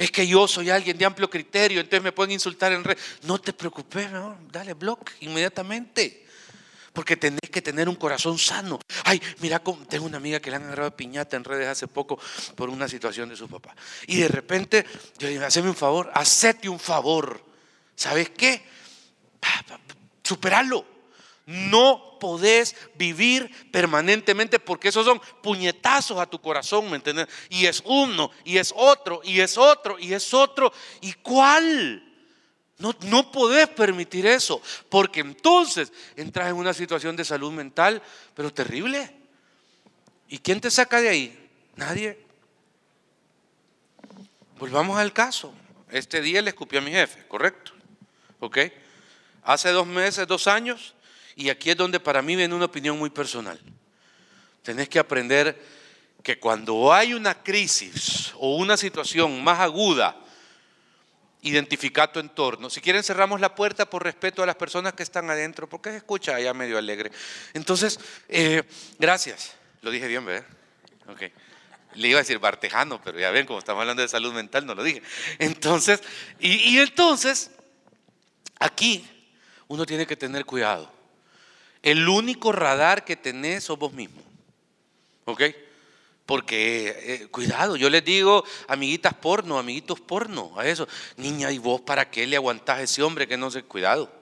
Es 0.00 0.10
que 0.10 0.26
yo 0.26 0.48
soy 0.48 0.70
alguien 0.70 0.96
de 0.96 1.04
amplio 1.04 1.28
criterio, 1.28 1.78
entonces 1.78 2.02
me 2.02 2.10
pueden 2.10 2.32
insultar 2.32 2.72
en 2.72 2.82
red. 2.82 2.96
No 3.24 3.38
te 3.38 3.52
preocupes, 3.52 4.08
dale 4.50 4.72
block 4.72 5.10
inmediatamente. 5.20 6.24
Porque 6.94 7.18
tenés 7.18 7.50
que 7.52 7.60
tener 7.60 7.86
un 7.86 7.96
corazón 7.96 8.38
sano. 8.38 8.80
Ay, 9.04 9.20
mira, 9.40 9.62
tengo 9.90 10.06
una 10.06 10.16
amiga 10.16 10.40
que 10.40 10.48
le 10.48 10.56
han 10.56 10.62
agarrado 10.62 10.96
piñata 10.96 11.36
en 11.36 11.44
redes 11.44 11.68
hace 11.68 11.86
poco 11.86 12.18
por 12.54 12.70
una 12.70 12.88
situación 12.88 13.28
de 13.28 13.36
su 13.36 13.46
papá. 13.46 13.76
Y 14.06 14.16
de 14.20 14.28
repente, 14.28 14.86
yo 15.18 15.26
le 15.26 15.34
digo, 15.34 15.44
haceme 15.44 15.68
un 15.68 15.76
favor, 15.76 16.10
hacete 16.14 16.70
un 16.70 16.80
favor. 16.80 17.44
¿Sabes 17.94 18.30
qué? 18.30 18.62
Superalo. 20.24 20.86
No 21.50 22.16
podés 22.20 22.76
vivir 22.94 23.50
permanentemente 23.72 24.60
porque 24.60 24.90
esos 24.90 25.04
son 25.04 25.20
puñetazos 25.42 26.20
a 26.20 26.26
tu 26.26 26.40
corazón, 26.40 26.88
¿me 26.88 26.96
entiendes? 26.96 27.26
Y 27.48 27.66
es 27.66 27.82
uno, 27.84 28.30
y 28.44 28.58
es 28.58 28.72
otro, 28.76 29.20
y 29.24 29.40
es 29.40 29.58
otro, 29.58 29.98
y 29.98 30.12
es 30.12 30.32
otro. 30.32 30.72
¿Y 31.00 31.12
cuál? 31.14 32.04
No, 32.78 32.94
no 33.02 33.32
podés 33.32 33.66
permitir 33.66 34.26
eso, 34.26 34.62
porque 34.88 35.20
entonces 35.20 35.92
entras 36.14 36.48
en 36.50 36.54
una 36.54 36.72
situación 36.72 37.16
de 37.16 37.24
salud 37.24 37.50
mental, 37.50 38.00
pero 38.34 38.52
terrible. 38.52 39.12
¿Y 40.28 40.38
quién 40.38 40.60
te 40.60 40.70
saca 40.70 41.00
de 41.00 41.08
ahí? 41.08 41.50
Nadie. 41.74 42.24
Volvamos 44.56 45.00
al 45.00 45.12
caso. 45.12 45.52
Este 45.90 46.20
día 46.20 46.42
le 46.42 46.50
escupió 46.50 46.78
a 46.78 46.82
mi 46.82 46.92
jefe, 46.92 47.26
¿correcto? 47.26 47.72
¿Ok? 48.38 48.58
Hace 49.42 49.70
dos 49.70 49.88
meses, 49.88 50.28
dos 50.28 50.46
años, 50.46 50.94
y 51.40 51.48
aquí 51.48 51.70
es 51.70 51.76
donde 51.76 51.98
para 51.98 52.20
mí 52.20 52.36
viene 52.36 52.54
una 52.54 52.66
opinión 52.66 52.98
muy 52.98 53.08
personal. 53.08 53.58
Tenés 54.62 54.90
que 54.90 54.98
aprender 54.98 55.58
que 56.22 56.38
cuando 56.38 56.92
hay 56.92 57.14
una 57.14 57.42
crisis 57.42 58.34
o 58.36 58.56
una 58.56 58.76
situación 58.76 59.42
más 59.42 59.58
aguda, 59.60 60.20
identificar 61.40 62.12
tu 62.12 62.20
entorno. 62.20 62.68
Si 62.68 62.82
quieren 62.82 63.02
cerramos 63.02 63.40
la 63.40 63.54
puerta 63.54 63.88
por 63.88 64.04
respeto 64.04 64.42
a 64.42 64.46
las 64.46 64.56
personas 64.56 64.92
que 64.92 65.02
están 65.02 65.30
adentro, 65.30 65.66
porque 65.66 65.88
se 65.88 65.96
escucha 65.96 66.34
allá 66.34 66.52
medio 66.52 66.76
alegre. 66.76 67.10
Entonces, 67.54 67.98
eh, 68.28 68.62
gracias. 68.98 69.54
Lo 69.80 69.90
dije 69.90 70.08
bien, 70.08 70.26
¿verdad? 70.26 70.46
Ok. 71.08 71.22
Le 71.94 72.08
iba 72.08 72.18
a 72.18 72.22
decir 72.22 72.38
Bartejano, 72.38 73.00
pero 73.02 73.18
ya 73.18 73.30
ven, 73.30 73.46
como 73.46 73.60
estamos 73.60 73.80
hablando 73.80 74.02
de 74.02 74.08
salud 74.08 74.34
mental, 74.34 74.66
no 74.66 74.74
lo 74.74 74.82
dije. 74.82 75.00
Entonces, 75.38 76.02
y 76.38 76.76
entonces, 76.76 77.50
aquí 78.58 79.08
uno 79.68 79.86
tiene 79.86 80.06
que 80.06 80.16
tener 80.16 80.44
cuidado. 80.44 80.99
El 81.82 82.08
único 82.08 82.52
radar 82.52 83.04
que 83.04 83.16
tenés 83.16 83.64
sos 83.64 83.78
vos 83.78 83.92
mismo. 83.92 84.22
¿Ok? 85.24 85.42
Porque, 86.26 86.94
eh, 86.98 87.28
cuidado, 87.28 87.74
yo 87.76 87.90
les 87.90 88.04
digo, 88.04 88.44
amiguitas 88.68 89.14
porno, 89.14 89.58
amiguitos 89.58 89.98
porno, 90.00 90.52
a 90.56 90.66
eso. 90.66 90.86
Niña, 91.16 91.50
¿y 91.50 91.58
vos 91.58 91.80
para 91.80 92.08
qué 92.08 92.26
le 92.26 92.36
aguantás 92.36 92.78
a 92.78 92.82
ese 92.82 93.02
hombre 93.02 93.26
que 93.26 93.36
no 93.36 93.50
se 93.50 93.64
cuidado? 93.64 94.12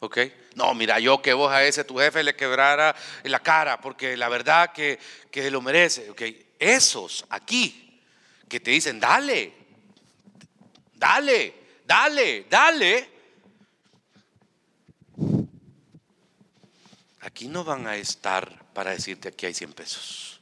¿Ok? 0.00 0.18
No, 0.54 0.74
mira, 0.74 1.00
yo 1.00 1.22
que 1.22 1.32
vos 1.32 1.50
a 1.50 1.64
ese 1.64 1.84
tu 1.84 1.96
jefe 1.96 2.22
le 2.22 2.36
quebrara 2.36 2.94
la 3.22 3.40
cara, 3.40 3.80
porque 3.80 4.16
la 4.16 4.28
verdad 4.28 4.72
que, 4.72 4.98
que 5.30 5.50
lo 5.50 5.62
merece. 5.62 6.10
¿Ok? 6.10 6.22
Esos 6.58 7.24
aquí 7.30 8.02
que 8.48 8.60
te 8.60 8.70
dicen, 8.70 9.00
dale, 9.00 9.52
dale, 10.94 11.54
dale, 11.86 12.46
dale. 12.50 13.17
Aquí 17.20 17.48
no 17.48 17.64
van 17.64 17.86
a 17.86 17.96
estar 17.96 18.64
para 18.72 18.92
decirte 18.92 19.28
aquí 19.28 19.46
hay 19.46 19.54
100 19.54 19.72
pesos. 19.72 20.40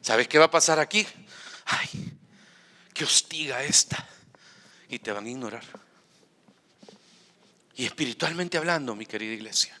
¿Sabes 0.00 0.28
qué 0.28 0.38
va 0.38 0.46
a 0.46 0.50
pasar 0.50 0.78
aquí? 0.78 1.06
Ay, 1.66 2.12
qué 2.94 3.04
hostiga 3.04 3.62
esta. 3.62 4.08
Y 4.88 4.98
te 5.00 5.12
van 5.12 5.26
a 5.26 5.30
ignorar. 5.30 5.64
Y 7.74 7.84
espiritualmente 7.84 8.56
hablando, 8.56 8.94
mi 8.94 9.04
querida 9.04 9.34
iglesia, 9.34 9.78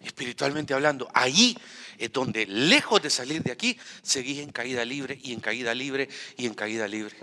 espiritualmente 0.00 0.72
hablando, 0.72 1.08
ahí 1.12 1.56
es 1.98 2.12
donde 2.12 2.46
lejos 2.46 3.02
de 3.02 3.10
salir 3.10 3.42
de 3.42 3.52
aquí, 3.52 3.78
seguís 4.02 4.38
en 4.38 4.52
caída 4.52 4.84
libre 4.84 5.18
y 5.22 5.34
en 5.34 5.40
caída 5.40 5.74
libre 5.74 6.08
y 6.36 6.46
en 6.46 6.54
caída 6.54 6.88
libre. 6.88 7.16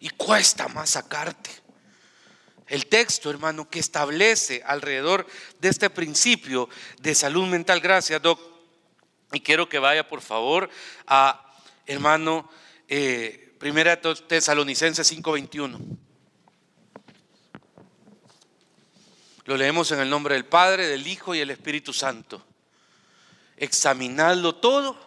Y 0.00 0.10
cuesta 0.10 0.66
más 0.68 0.90
sacarte. 0.90 1.65
El 2.68 2.86
texto, 2.86 3.30
hermano, 3.30 3.68
que 3.70 3.78
establece 3.78 4.62
alrededor 4.66 5.26
de 5.60 5.68
este 5.68 5.90
principio 5.90 6.68
de 7.00 7.14
salud 7.14 7.46
mental. 7.46 7.80
Gracias, 7.80 8.20
Doc. 8.20 8.40
Y 9.32 9.40
quiero 9.40 9.68
que 9.68 9.78
vaya, 9.78 10.08
por 10.08 10.20
favor, 10.20 10.68
a, 11.06 11.54
hermano, 11.86 12.48
eh, 12.88 13.54
Primera 13.58 14.00
Tesalonicenses 14.00 15.06
5:21. 15.06 15.78
Lo 19.44 19.56
leemos 19.56 19.92
en 19.92 20.00
el 20.00 20.10
nombre 20.10 20.34
del 20.34 20.44
Padre, 20.44 20.88
del 20.88 21.06
Hijo 21.06 21.34
y 21.34 21.38
del 21.38 21.50
Espíritu 21.50 21.92
Santo. 21.92 22.44
Examinadlo 23.56 24.56
todo, 24.56 24.98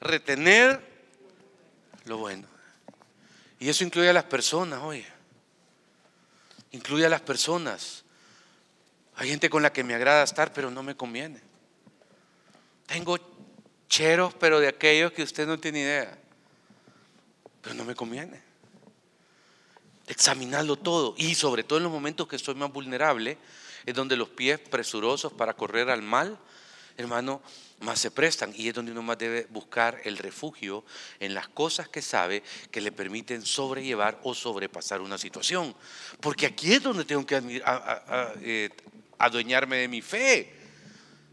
retener 0.00 0.80
lo 2.06 2.18
bueno. 2.18 2.48
Y 3.58 3.68
eso 3.68 3.84
incluye 3.84 4.08
a 4.08 4.14
las 4.14 4.24
personas, 4.24 4.80
oye. 4.82 5.15
Incluye 6.76 7.06
a 7.06 7.08
las 7.08 7.22
personas. 7.22 8.04
Hay 9.14 9.30
gente 9.30 9.48
con 9.48 9.62
la 9.62 9.72
que 9.72 9.82
me 9.82 9.94
agrada 9.94 10.22
estar, 10.22 10.52
pero 10.52 10.70
no 10.70 10.82
me 10.82 10.94
conviene. 10.94 11.40
Tengo 12.84 13.18
cheros, 13.88 14.34
pero 14.34 14.60
de 14.60 14.68
aquellos 14.68 15.10
que 15.12 15.22
usted 15.22 15.46
no 15.46 15.58
tiene 15.58 15.80
idea. 15.80 16.18
Pero 17.62 17.74
no 17.74 17.84
me 17.86 17.94
conviene. 17.94 18.42
Examinarlo 20.06 20.76
todo. 20.76 21.14
Y 21.16 21.34
sobre 21.34 21.64
todo 21.64 21.78
en 21.78 21.84
los 21.84 21.92
momentos 21.92 22.28
que 22.28 22.36
estoy 22.36 22.54
más 22.56 22.70
vulnerable, 22.70 23.38
es 23.86 23.94
donde 23.94 24.14
los 24.14 24.28
pies 24.28 24.58
presurosos 24.58 25.32
para 25.32 25.54
correr 25.54 25.88
al 25.88 26.02
mal, 26.02 26.38
hermano, 26.96 27.42
más 27.80 27.98
se 27.98 28.10
prestan 28.10 28.52
y 28.56 28.68
es 28.68 28.74
donde 28.74 28.92
uno 28.92 29.02
más 29.02 29.18
debe 29.18 29.46
buscar 29.50 30.00
el 30.04 30.16
refugio 30.16 30.84
en 31.20 31.34
las 31.34 31.48
cosas 31.48 31.88
que 31.88 32.00
sabe 32.00 32.42
que 32.70 32.80
le 32.80 32.92
permiten 32.92 33.44
sobrellevar 33.44 34.18
o 34.22 34.34
sobrepasar 34.34 35.00
una 35.00 35.18
situación. 35.18 35.74
Porque 36.20 36.46
aquí 36.46 36.72
es 36.72 36.82
donde 36.82 37.04
tengo 37.04 37.26
que 37.26 37.62
eh, 38.42 38.70
adueñarme 39.18 39.76
de 39.76 39.88
mi 39.88 40.00
fe. 40.00 40.54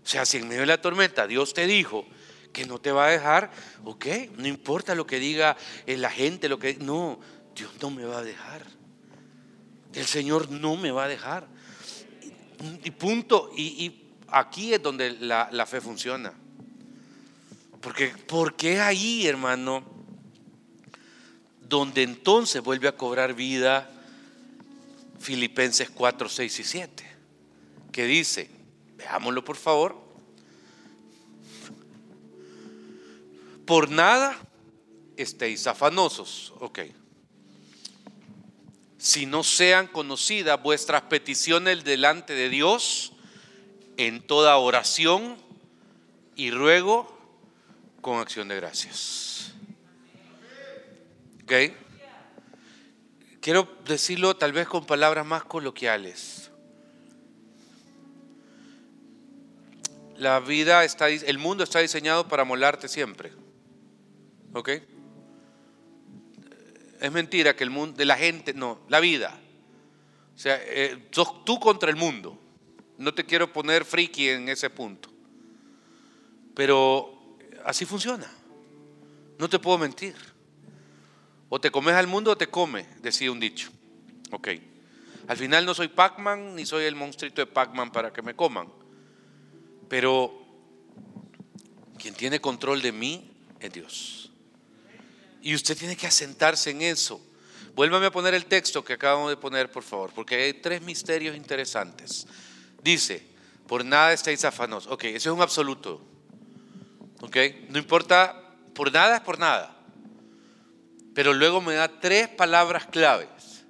O 0.04 0.08
sea, 0.08 0.26
si 0.26 0.38
en 0.38 0.48
medio 0.48 0.62
de 0.62 0.68
la 0.68 0.82
tormenta 0.82 1.28
Dios 1.28 1.54
te 1.54 1.66
dijo 1.66 2.06
que 2.52 2.66
no 2.66 2.80
te 2.80 2.92
va 2.92 3.08
a 3.08 3.10
dejar, 3.10 3.52
ok, 3.86 4.06
no 4.38 4.48
importa 4.48 4.96
lo 4.96 5.08
que 5.08 5.20
diga 5.20 5.56
eh, 5.88 5.98
la 5.98 6.12
gente, 6.12 6.50
lo 6.50 6.60
que... 6.60 6.76
No, 6.76 7.20
Dios 7.56 7.72
no 7.82 7.90
me 7.90 8.04
va 8.04 8.20
a 8.20 8.24
dejar. 8.24 8.66
El 9.94 10.06
Señor 10.06 10.50
no 10.50 10.76
me 10.76 10.92
va 10.92 11.06
a 11.06 11.08
dejar. 11.08 11.48
Y, 12.84 12.92
punto. 12.92 13.52
y 13.56 14.03
aquí 14.28 14.74
es 14.74 14.82
donde 14.82 15.12
la, 15.12 15.66
fe 15.66 15.82
funciona. 15.82 16.34
Porque, 17.82 18.14
porque 18.28 18.80
ahí, 18.80 19.28
hermano, 19.28 19.84
donde 21.62 22.04
entonces 22.04 22.62
vuelve 22.62 22.88
a 22.88 22.96
cobrar 22.96 23.34
vida 23.34 23.90
Filipenses 25.20 25.90
4, 25.90 26.30
6 26.30 26.60
y 26.60 26.64
7, 26.64 27.16
que 27.92 28.06
dice, 28.06 28.50
veámoslo 28.98 29.44
por 29.44 29.56
favor, 29.56 30.02
por 33.66 33.90
nada 33.90 34.38
estéis 35.16 35.66
afanosos, 35.68 36.54
ok, 36.60 36.80
si 38.98 39.26
no 39.26 39.44
sean 39.44 39.88
conocidas 39.88 40.62
vuestras 40.62 41.04
peticiones 41.04 41.84
delante 41.84 42.34
de 42.34 42.50
Dios 42.50 43.13
en 43.98 44.26
toda 44.26 44.58
oración 44.58 45.38
y 46.36 46.52
ruego 46.52 47.14
con 48.02 48.20
acción 48.20 48.48
de 48.48 48.56
gracias. 48.56 49.54
¿Ok? 51.44 51.54
Quiero 53.42 53.68
decirlo 53.86 54.36
tal 54.38 54.54
vez 54.54 54.68
con 54.68 54.86
palabras 54.86 55.26
más 55.26 55.44
coloquiales. 55.44 56.50
La 60.16 60.40
vida 60.40 60.84
está, 60.86 61.10
el 61.10 61.38
mundo 61.38 61.64
está 61.64 61.80
diseñado 61.80 62.28
para 62.28 62.46
molarte 62.46 62.88
siempre. 62.88 63.34
¿Ok? 64.54 64.70
Es 67.02 67.12
mentira 67.12 67.56
que 67.56 67.66
el 67.66 67.70
mundo, 67.70 67.98
de 67.98 68.06
la 68.06 68.16
gente, 68.16 68.54
no, 68.54 68.80
la 68.88 69.02
vida. 69.02 69.38
O 70.34 70.40
sea, 70.40 70.58
eh, 70.64 71.10
tú 71.12 71.60
contra 71.60 71.90
el 71.90 71.98
mundo. 71.98 72.40
No 72.98 73.14
te 73.14 73.26
quiero 73.26 73.52
poner 73.52 73.86
friki 73.86 74.30
en 74.30 74.50
ese 74.50 74.70
punto. 74.70 75.10
Pero 76.56 77.38
así 77.66 77.86
funciona. 77.86 78.30
No 79.40 79.50
te 79.50 79.60
puedo 79.60 79.78
mentir. 79.78 80.16
O 81.50 81.60
te 81.60 81.72
comes 81.72 81.96
al 81.96 82.08
mundo 82.08 82.32
o 82.32 82.38
te 82.38 82.48
come, 82.48 82.88
decía 83.02 83.32
un 83.32 83.40
dicho. 83.40 83.70
Ok. 84.32 84.50
Al 85.28 85.38
final 85.38 85.66
no 85.66 85.74
soy 85.74 85.88
Pac-Man 85.88 86.56
ni 86.56 86.66
soy 86.66 86.86
el 86.86 86.96
monstruito 86.96 87.42
de 87.42 87.48
Pac-Man 87.48 87.92
para 87.92 88.12
que 88.12 88.22
me 88.22 88.36
coman. 88.36 88.68
Pero 89.88 90.44
quien 91.98 92.14
tiene 92.14 92.42
control 92.42 92.82
de 92.82 92.92
mí 92.92 93.32
es 93.60 93.72
Dios. 93.72 94.32
Y 95.42 95.56
usted 95.56 95.78
tiene 95.78 95.96
que 95.96 96.08
asentarse 96.08 96.72
en 96.72 96.82
eso. 96.82 97.22
Vuélvame 97.76 98.08
a 98.08 98.12
poner 98.12 98.34
el 98.34 98.46
texto 98.46 98.84
que 98.84 98.94
acabamos 98.94 99.30
de 99.30 99.38
poner, 99.38 99.72
por 99.72 99.84
favor, 99.84 100.12
porque 100.14 100.36
hay 100.36 100.54
tres 100.54 100.82
misterios 100.82 101.36
interesantes. 101.36 102.28
Dice, 102.84 103.26
por 103.68 103.86
nada 103.86 104.12
estáis 104.14 104.44
afanosos. 104.44 104.92
Ok, 104.92 105.06
eso 105.06 105.30
es 105.30 105.36
un 105.36 105.42
absoluto. 105.42 106.02
Ok, 107.22 107.38
no 107.70 107.80
importa, 107.80 108.54
por 108.74 108.92
nada 108.92 109.16
es 109.16 109.22
por 109.22 109.40
nada. 109.40 109.76
Pero 111.16 111.34
luego 111.34 111.62
me 111.62 111.76
da 111.76 111.88
tres 111.88 112.28
palabras 112.28 112.88
claves. 112.88 113.64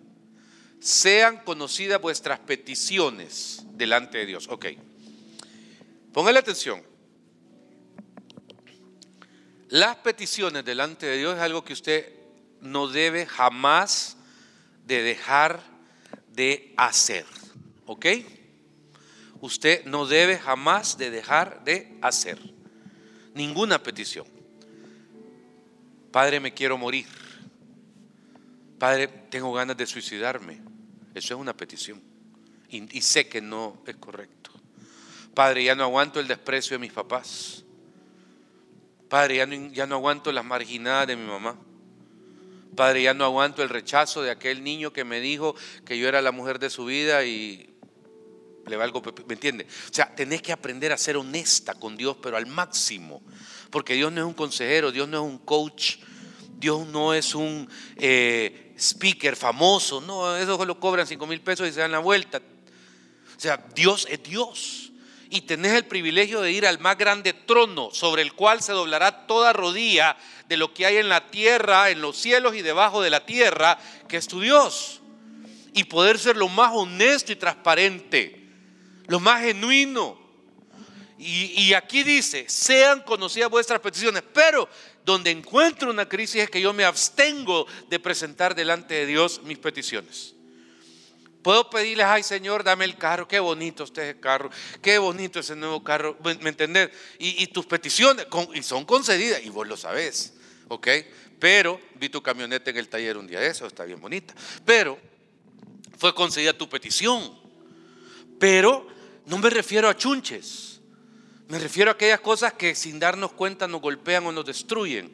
Sean 0.79 1.37
conocidas 1.43 2.01
vuestras 2.01 2.39
peticiones 2.39 3.63
delante 3.73 4.17
de 4.17 4.25
Dios. 4.25 4.47
Ok, 4.49 4.65
póngale 6.11 6.39
atención. 6.39 6.81
Las 9.69 9.97
peticiones 9.97 10.65
delante 10.65 11.05
de 11.05 11.17
Dios 11.17 11.35
es 11.35 11.41
algo 11.41 11.63
que 11.63 11.73
usted 11.73 12.13
no 12.61 12.87
debe 12.87 13.25
jamás 13.25 14.17
de 14.85 15.01
dejar 15.03 15.61
de 16.29 16.73
hacer. 16.77 17.25
¿Ok? 17.85 18.05
Usted 19.43 19.83
no 19.83 20.05
debe 20.05 20.39
jamás 20.39 20.97
de 20.97 21.11
dejar 21.11 21.65
de 21.65 21.97
hacer 22.01 22.39
ninguna 23.33 23.83
petición. 23.83 24.25
Padre, 26.11 26.39
me 26.39 26.53
quiero 26.53 26.77
morir. 26.77 27.05
Padre, 28.79 29.09
tengo 29.09 29.51
ganas 29.51 29.75
de 29.75 29.85
suicidarme. 29.85 30.61
Eso 31.13 31.33
es 31.33 31.39
una 31.41 31.57
petición. 31.57 32.01
Y, 32.69 33.01
sé 33.01 33.27
que 33.27 33.41
no 33.41 33.83
es 33.85 33.97
correcto. 33.97 34.49
Padre, 35.33 35.65
ya 35.65 35.75
no 35.75 35.83
aguanto 35.83 36.21
el 36.21 36.27
desprecio 36.27 36.75
de 36.75 36.79
mis 36.79 36.93
papás. 36.93 37.65
Padre, 39.09 39.35
ya 39.37 39.45
no, 39.45 39.73
ya 39.73 39.85
no 39.85 39.95
aguanto 39.95 40.31
las 40.31 40.45
marginadas 40.45 41.07
de 41.07 41.17
mi 41.17 41.27
mamá. 41.27 41.57
Padre, 42.77 43.03
ya 43.03 43.13
no 43.13 43.25
aguanto 43.25 43.61
el 43.61 43.67
rechazo 43.67 44.21
de 44.21 44.31
aquel 44.31 44.63
niño 44.63 44.93
que 44.93 45.03
me 45.03 45.19
dijo 45.19 45.53
que 45.83 45.97
yo 45.97 46.07
era 46.07 46.21
la 46.21 46.31
mujer 46.31 46.59
de 46.59 46.69
su 46.69 46.85
vida 46.85 47.25
y 47.25 47.72
le 48.67 48.77
valgo, 48.77 49.01
¿me 49.27 49.33
entiende? 49.33 49.65
O 49.89 49.93
sea, 49.93 50.13
tenés 50.15 50.41
que 50.41 50.51
aprender 50.51 50.91
a 50.93 50.97
ser 50.97 51.17
honesta 51.17 51.73
con 51.75 51.97
Dios, 51.97 52.17
pero 52.21 52.37
al 52.37 52.45
máximo. 52.45 53.21
Porque 53.69 53.93
Dios 53.95 54.11
no 54.11 54.21
es 54.21 54.27
un 54.27 54.33
consejero, 54.33 54.91
Dios 54.91 55.07
no 55.07 55.17
es 55.17 55.31
un 55.31 55.37
coach, 55.39 55.97
Dios 56.57 56.87
no 56.87 57.13
es 57.13 57.35
un 57.35 57.69
eh, 57.97 58.73
speaker 58.77 59.35
famoso, 59.35 59.99
no, 59.99 60.37
eso 60.37 60.63
lo 60.65 60.79
cobran 60.79 61.05
5 61.05 61.27
mil 61.27 61.41
pesos 61.41 61.67
y 61.67 61.73
se 61.73 61.81
dan 61.81 61.91
la 61.91 61.99
vuelta. 61.99 62.41
O 63.35 63.39
sea, 63.39 63.57
Dios 63.75 64.07
es 64.09 64.23
Dios. 64.23 64.91
Y 65.29 65.41
tenés 65.41 65.73
el 65.73 65.85
privilegio 65.85 66.41
de 66.41 66.51
ir 66.51 66.67
al 66.67 66.79
más 66.79 66.95
grande 66.95 67.33
trono 67.33 67.89
sobre 67.91 68.21
el 68.21 68.33
cual 68.33 68.61
se 68.61 68.71
doblará 68.71 69.25
toda 69.25 69.51
rodilla 69.51 70.15
de 70.47 70.57
lo 70.57 70.73
que 70.73 70.85
hay 70.85 70.97
en 70.97 71.09
la 71.09 71.31
tierra, 71.31 71.89
en 71.89 72.01
los 72.01 72.17
cielos 72.17 72.55
y 72.55 72.61
debajo 72.61 73.01
de 73.01 73.09
la 73.09 73.25
tierra, 73.25 73.79
que 74.07 74.17
es 74.17 74.27
tu 74.27 74.39
Dios. 74.39 75.01
Y 75.73 75.85
poder 75.85 76.19
ser 76.19 76.37
lo 76.37 76.49
más 76.49 76.71
honesto 76.75 77.31
y 77.31 77.35
transparente 77.35 78.42
lo 79.07 79.19
más 79.19 79.41
genuino. 79.41 80.23
Y, 81.25 81.73
aquí 81.73 82.03
dice, 82.03 82.45
sean 82.49 83.01
conocidas 83.01 83.49
vuestras 83.49 83.79
peticiones, 83.79 84.23
pero 84.33 84.67
donde 85.05 85.31
encuentro 85.31 85.89
una 85.89 86.09
crisis 86.09 86.43
es 86.43 86.49
que 86.49 86.59
yo 86.59 86.73
me 86.73 86.83
abstengo 86.83 87.65
de 87.89 87.97
presentar 87.97 88.55
delante 88.55 88.93
de 88.95 89.05
Dios 89.05 89.41
mis 89.43 89.57
peticiones. 89.57 90.33
Puedo 91.41 91.69
pedirles, 91.69 92.07
ay 92.07 92.23
Señor, 92.23 92.63
dame 92.63 92.83
el 92.83 92.97
carro, 92.97 93.27
qué 93.27 93.39
bonito 93.39 93.85
este 93.85 94.19
carro, 94.19 94.49
qué 94.81 94.97
bonito 94.97 95.39
ese 95.39 95.55
nuevo 95.55 95.81
carro, 95.81 96.17
¿me 96.41 96.49
entendés? 96.49 96.89
Y, 97.19 97.47
tus 97.47 97.65
peticiones 97.67 98.27
y 98.53 98.63
son 98.63 98.83
concedidas, 98.83 99.45
y 99.45 99.49
vos 99.49 99.65
lo 99.65 99.77
sabés, 99.77 100.33
¿ok? 100.67 100.87
Pero 101.39 101.79
vi 101.95 102.09
tu 102.09 102.21
camioneta 102.21 102.69
en 102.69 102.77
el 102.77 102.89
taller 102.89 103.17
un 103.17 103.27
día 103.27 103.39
de 103.39 103.47
eso, 103.47 103.65
está 103.65 103.85
bien 103.85 104.01
bonita, 104.01 104.33
pero 104.65 104.97
fue 105.97 106.13
concedida 106.13 106.51
tu 106.51 106.67
petición, 106.67 107.37
pero 108.39 108.92
no 109.25 109.37
me 109.37 109.49
refiero 109.49 109.89
a 109.89 109.95
chunches. 109.95 110.81
Me 111.47 111.59
refiero 111.59 111.91
a 111.91 111.93
aquellas 111.93 112.19
cosas 112.19 112.53
que 112.53 112.73
sin 112.73 112.99
darnos 112.99 113.33
cuenta 113.33 113.67
nos 113.67 113.81
golpean 113.81 114.25
o 114.25 114.31
nos 114.31 114.45
destruyen. 114.45 115.11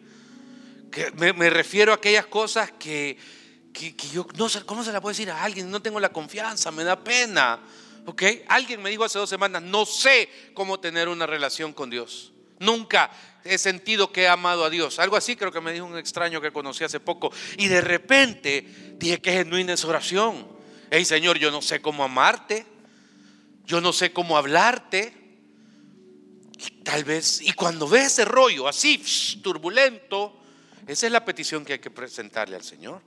me, 1.15 1.49
refiero 1.49 1.91
a 1.91 1.95
aquellas 1.95 2.27
cosas 2.27 2.71
que, 2.79 3.17
que, 3.73 3.93
yo 4.13 4.25
no 4.37 4.47
sé 4.47 4.63
cómo 4.63 4.83
se 4.83 4.91
la 4.91 5.01
puedo 5.01 5.11
decir 5.11 5.29
a 5.31 5.43
alguien, 5.43 5.69
no 5.69 5.81
tengo 5.81 5.99
la 5.99 6.09
confianza, 6.09 6.71
me 6.71 6.83
da 6.83 7.03
pena. 7.03 7.59
¿Ok? 8.05 8.23
Alguien 8.47 8.81
me 8.81 8.89
dijo 8.89 9.03
hace 9.03 9.19
dos 9.19 9.29
semanas, 9.29 9.61
no 9.61 9.85
sé 9.85 10.29
cómo 10.53 10.79
tener 10.79 11.09
una 11.09 11.27
relación 11.27 11.73
con 11.73 11.89
Dios. 11.89 12.31
Nunca 12.59 13.11
he 13.43 13.57
sentido 13.57 14.11
que 14.11 14.23
he 14.23 14.27
amado 14.27 14.65
a 14.65 14.69
Dios. 14.69 14.99
Algo 14.99 15.15
así 15.15 15.35
creo 15.35 15.51
que 15.51 15.61
me 15.61 15.71
dijo 15.71 15.85
un 15.85 15.97
extraño 15.97 16.41
que 16.41 16.51
conocí 16.51 16.83
hace 16.83 16.99
poco. 16.99 17.31
Y 17.57 17.67
de 17.67 17.81
repente 17.81 18.95
dije 18.97 19.19
que 19.19 19.31
genuina 19.31 19.73
es 19.73 19.85
oración. 19.85 20.47
Hey 20.91 21.05
Señor, 21.05 21.37
yo 21.37 21.51
no 21.51 21.61
sé 21.61 21.81
cómo 21.81 22.03
amarte. 22.03 22.65
Yo 23.69 23.79
no 23.81 23.93
sé 23.93 24.11
cómo 24.11 24.35
hablarte. 24.35 25.13
Y 26.57 26.81
tal 26.81 27.03
vez, 27.03 27.39
y 27.39 27.53
cuando 27.53 27.87
ve 27.87 28.05
ese 28.05 28.25
rollo 28.25 28.67
así, 28.67 28.99
turbulento, 29.43 30.35
esa 30.87 31.05
es 31.05 31.11
la 31.11 31.23
petición 31.23 31.63
que 31.63 31.73
hay 31.73 31.79
que 31.79 31.91
presentarle 31.91 32.55
al 32.55 32.63
Señor. 32.63 32.99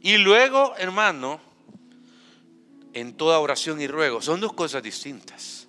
Y 0.00 0.18
luego, 0.18 0.72
hermano, 0.78 1.40
en 2.92 3.16
toda 3.16 3.40
oración 3.40 3.80
y 3.80 3.88
ruego, 3.88 4.22
son 4.22 4.38
dos 4.38 4.52
cosas 4.52 4.84
distintas. 4.84 5.66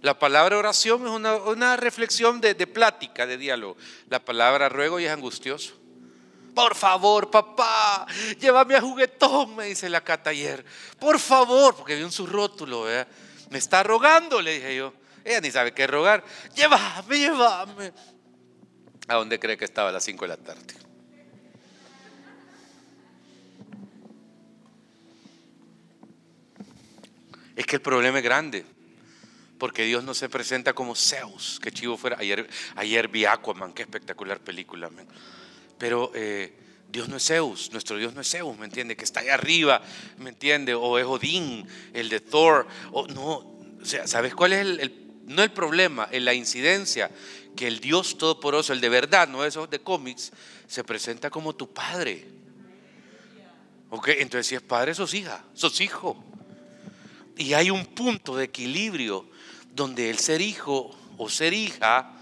La 0.00 0.18
palabra 0.18 0.56
oración 0.56 1.06
es 1.06 1.10
una, 1.10 1.76
reflexión 1.76 2.40
de, 2.40 2.54
plática, 2.66 3.26
de 3.26 3.36
diálogo. 3.36 3.76
La 4.08 4.24
palabra 4.24 4.70
ruego 4.70 4.98
y 4.98 5.04
es 5.04 5.12
angustioso. 5.12 5.74
Por 6.54 6.74
favor, 6.74 7.30
papá, 7.30 8.06
llévame 8.40 8.76
a 8.76 8.80
juguetón, 8.80 9.56
me 9.56 9.66
dice 9.66 9.90
la 9.90 10.02
cata 10.02 10.30
ayer. 10.30 10.64
Por 10.98 11.18
favor, 11.18 11.76
porque 11.76 11.96
vi 11.96 12.02
un 12.02 12.12
su 12.12 12.26
rótulo, 12.26 12.86
me 13.52 13.58
está 13.58 13.82
rogando, 13.82 14.40
le 14.40 14.54
dije 14.54 14.74
yo. 14.76 14.94
Ella 15.24 15.40
ni 15.40 15.50
sabe 15.50 15.72
qué 15.72 15.86
rogar. 15.86 16.24
Llévame, 16.56 17.18
llévame. 17.18 17.92
¿A 19.06 19.14
dónde 19.14 19.38
cree 19.38 19.56
que 19.56 19.64
estaba 19.64 19.90
a 19.90 19.92
las 19.92 20.02
5 20.02 20.24
de 20.24 20.28
la 20.28 20.36
tarde? 20.38 20.74
Es 27.54 27.66
que 27.66 27.76
el 27.76 27.82
problema 27.82 28.18
es 28.18 28.24
grande. 28.24 28.64
Porque 29.58 29.84
Dios 29.84 30.02
no 30.02 30.14
se 30.14 30.28
presenta 30.28 30.72
como 30.72 30.96
Zeus. 30.96 31.60
Que 31.62 31.70
chivo 31.70 31.96
fuera. 31.96 32.16
Ayer, 32.18 32.48
ayer 32.74 33.06
vi 33.06 33.26
Aquaman, 33.26 33.74
qué 33.74 33.82
espectacular 33.82 34.40
película. 34.40 34.90
Pero 35.78 36.10
eh, 36.14 36.61
Dios 36.92 37.08
no 37.08 37.16
es 37.16 37.26
Zeus. 37.26 37.72
Nuestro 37.72 37.96
Dios 37.96 38.14
no 38.14 38.20
es 38.20 38.30
Zeus, 38.30 38.56
¿me 38.58 38.66
entiende? 38.66 38.96
Que 38.96 39.04
está 39.04 39.20
ahí 39.20 39.30
arriba, 39.30 39.80
¿me 40.18 40.28
entiende? 40.28 40.74
O 40.74 40.98
es 40.98 41.06
Odín, 41.06 41.66
el 41.94 42.10
de 42.10 42.20
Thor. 42.20 42.68
O, 42.92 43.06
no, 43.08 43.32
o 43.80 43.84
sea, 43.84 44.06
¿sabes 44.06 44.34
cuál 44.34 44.52
es 44.52 44.60
el, 44.60 44.92
no 45.24 45.42
el 45.42 45.50
problema? 45.50 46.06
En 46.12 46.26
la 46.26 46.34
incidencia 46.34 47.10
que 47.56 47.66
el 47.66 47.80
Dios 47.80 48.18
Todopoderoso, 48.18 48.74
el 48.74 48.82
de 48.82 48.90
verdad, 48.90 49.26
no 49.26 49.42
esos 49.44 49.70
de 49.70 49.80
cómics, 49.80 50.32
se 50.68 50.84
presenta 50.84 51.30
como 51.30 51.54
tu 51.54 51.72
padre. 51.72 52.26
¿Ok? 53.88 54.08
Entonces, 54.08 54.46
si 54.46 54.54
es 54.54 54.62
padre, 54.62 54.94
sos 54.94 55.14
hija, 55.14 55.44
sos 55.54 55.80
hijo. 55.80 56.22
Y 57.38 57.54
hay 57.54 57.70
un 57.70 57.86
punto 57.86 58.36
de 58.36 58.44
equilibrio 58.44 59.26
donde 59.74 60.10
el 60.10 60.18
ser 60.18 60.42
hijo 60.42 60.94
o 61.16 61.28
ser 61.30 61.54
hija 61.54 62.12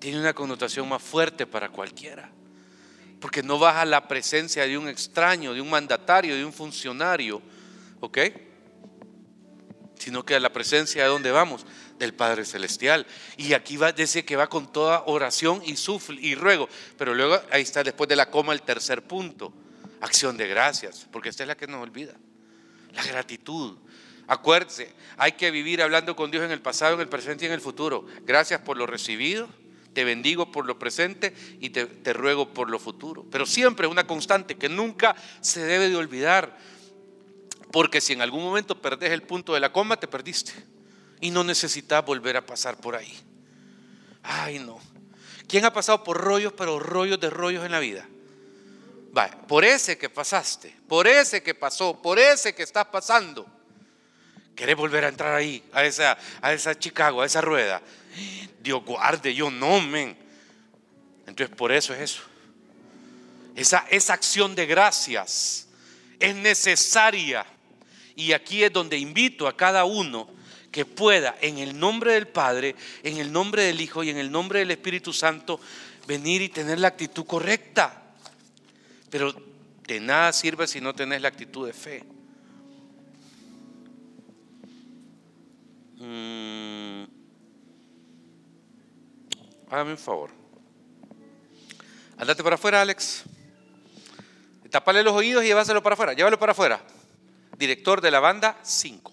tiene 0.00 0.18
una 0.18 0.34
connotación 0.34 0.88
más 0.88 1.00
fuerte 1.00 1.46
para 1.46 1.68
cualquiera. 1.68 2.32
Porque 3.22 3.42
no 3.42 3.58
vas 3.58 3.76
a 3.76 3.84
la 3.84 4.08
presencia 4.08 4.66
de 4.66 4.76
un 4.76 4.88
extraño, 4.88 5.54
de 5.54 5.60
un 5.60 5.70
mandatario, 5.70 6.34
de 6.34 6.44
un 6.44 6.52
funcionario, 6.52 7.40
¿ok? 8.00 8.18
Sino 9.96 10.24
que 10.24 10.34
a 10.34 10.40
la 10.40 10.52
presencia 10.52 11.04
de 11.04 11.08
donde 11.08 11.30
vamos, 11.30 11.64
del 12.00 12.14
Padre 12.14 12.44
Celestial. 12.44 13.06
Y 13.36 13.52
aquí 13.54 13.76
va, 13.76 13.92
dice 13.92 14.24
que 14.24 14.34
va 14.34 14.48
con 14.48 14.72
toda 14.72 15.04
oración 15.06 15.62
y 15.64 15.76
sufle 15.76 16.20
y 16.20 16.34
ruego. 16.34 16.68
Pero 16.98 17.14
luego 17.14 17.40
ahí 17.52 17.62
está 17.62 17.84
después 17.84 18.08
de 18.08 18.16
la 18.16 18.28
coma 18.28 18.52
el 18.52 18.62
tercer 18.62 19.02
punto, 19.02 19.52
acción 20.00 20.36
de 20.36 20.48
gracias, 20.48 21.06
porque 21.12 21.28
esta 21.28 21.44
es 21.44 21.46
la 21.46 21.56
que 21.56 21.68
nos 21.68 21.80
olvida. 21.80 22.14
La 22.92 23.04
gratitud. 23.04 23.78
Acuérdese, 24.26 24.92
hay 25.16 25.32
que 25.32 25.52
vivir 25.52 25.80
hablando 25.80 26.16
con 26.16 26.32
Dios 26.32 26.44
en 26.44 26.50
el 26.50 26.60
pasado, 26.60 26.94
en 26.94 27.00
el 27.00 27.08
presente 27.08 27.44
y 27.44 27.48
en 27.48 27.54
el 27.54 27.60
futuro. 27.60 28.04
Gracias 28.22 28.60
por 28.60 28.76
lo 28.76 28.86
recibido, 28.86 29.48
te 29.92 30.04
bendigo 30.04 30.50
por 30.50 30.66
lo 30.66 30.78
presente 30.78 31.34
y 31.60 31.70
te, 31.70 32.12
ruego 32.12 32.52
por 32.52 32.70
lo 32.70 32.78
futuro. 32.78 33.24
Pero 33.30 33.46
siempre 33.46 33.86
una 33.86 34.06
constante 34.06 34.56
que 34.56 34.68
nunca 34.68 35.14
se 35.40 35.64
debe 35.64 35.88
de 35.88 35.96
olvidar. 35.96 36.56
Porque 37.70 38.00
si 38.00 38.12
en 38.12 38.22
algún 38.22 38.42
momento 38.42 38.80
perdés 38.80 39.12
el 39.12 39.22
punto 39.22 39.54
de 39.54 39.60
la 39.60 39.72
coma, 39.72 39.98
te 39.98 40.08
perdiste 40.08 40.52
y 41.20 41.30
no 41.30 41.44
necesitas 41.44 42.04
volver 42.04 42.36
a 42.36 42.44
pasar 42.44 42.76
por 42.76 42.96
ahí. 42.96 43.16
Ay, 44.22 44.58
no. 44.58 44.78
¿Quién 45.46 45.64
ha 45.64 45.72
pasado 45.72 46.04
por 46.04 46.18
rollos, 46.18 46.52
pero 46.52 46.78
rollos 46.78 47.20
de 47.20 47.30
rollos 47.30 47.64
en 47.64 47.72
la 47.72 47.80
vida? 47.80 48.08
Por 49.46 49.64
ese 49.64 49.98
que 49.98 50.08
pasaste, 50.08 50.74
por 50.88 51.06
ese 51.06 51.42
que 51.42 51.54
pasó, 51.54 52.00
por 52.00 52.18
ese 52.18 52.54
que 52.54 52.62
estás 52.62 52.86
pasando. 52.86 53.46
¿Querés 54.54 54.76
volver 54.76 55.04
a 55.04 55.08
entrar 55.08 55.34
ahí, 55.34 55.62
a 55.72 55.84
esa, 55.84 56.16
a 56.40 56.52
esa 56.52 56.78
Chicago, 56.78 57.20
a 57.20 57.26
esa 57.26 57.40
rueda? 57.40 57.82
Dios 58.62 58.84
guarde, 58.84 59.34
yo 59.34 59.50
no, 59.50 59.80
men. 59.80 60.16
Entonces, 61.26 61.54
por 61.56 61.72
eso 61.72 61.94
es 61.94 62.00
eso. 62.00 62.22
Esa, 63.54 63.86
esa 63.90 64.14
acción 64.14 64.54
de 64.54 64.66
gracias 64.66 65.68
es 66.18 66.34
necesaria. 66.34 67.46
Y 68.14 68.32
aquí 68.32 68.62
es 68.62 68.72
donde 68.72 68.98
invito 68.98 69.46
a 69.48 69.56
cada 69.56 69.84
uno 69.84 70.28
que 70.70 70.84
pueda 70.84 71.36
en 71.40 71.58
el 71.58 71.78
nombre 71.78 72.14
del 72.14 72.28
Padre, 72.28 72.74
en 73.02 73.18
el 73.18 73.30
nombre 73.30 73.62
del 73.64 73.80
Hijo 73.80 74.02
y 74.02 74.10
en 74.10 74.18
el 74.18 74.30
nombre 74.30 74.60
del 74.60 74.70
Espíritu 74.70 75.12
Santo 75.12 75.60
venir 76.06 76.42
y 76.42 76.48
tener 76.48 76.80
la 76.80 76.88
actitud 76.88 77.26
correcta. 77.26 78.02
Pero 79.10 79.34
de 79.86 80.00
nada 80.00 80.32
sirve 80.32 80.66
si 80.66 80.80
no 80.80 80.94
tenés 80.94 81.20
la 81.20 81.28
actitud 81.28 81.66
de 81.66 81.72
fe. 81.72 82.04
Mm. 85.98 87.01
Hágame 89.72 89.92
un 89.92 89.98
favor. 89.98 90.28
Andate 92.18 92.42
para 92.42 92.56
afuera, 92.56 92.82
Alex. 92.82 93.24
Tapale 94.70 95.02
los 95.02 95.14
oídos 95.14 95.42
y 95.44 95.46
llévaselo 95.46 95.82
para 95.82 95.94
afuera. 95.94 96.12
Llévalo 96.12 96.38
para 96.38 96.52
afuera. 96.52 96.82
Director 97.56 98.02
de 98.02 98.10
la 98.10 98.20
banda 98.20 98.58
5. 98.62 99.10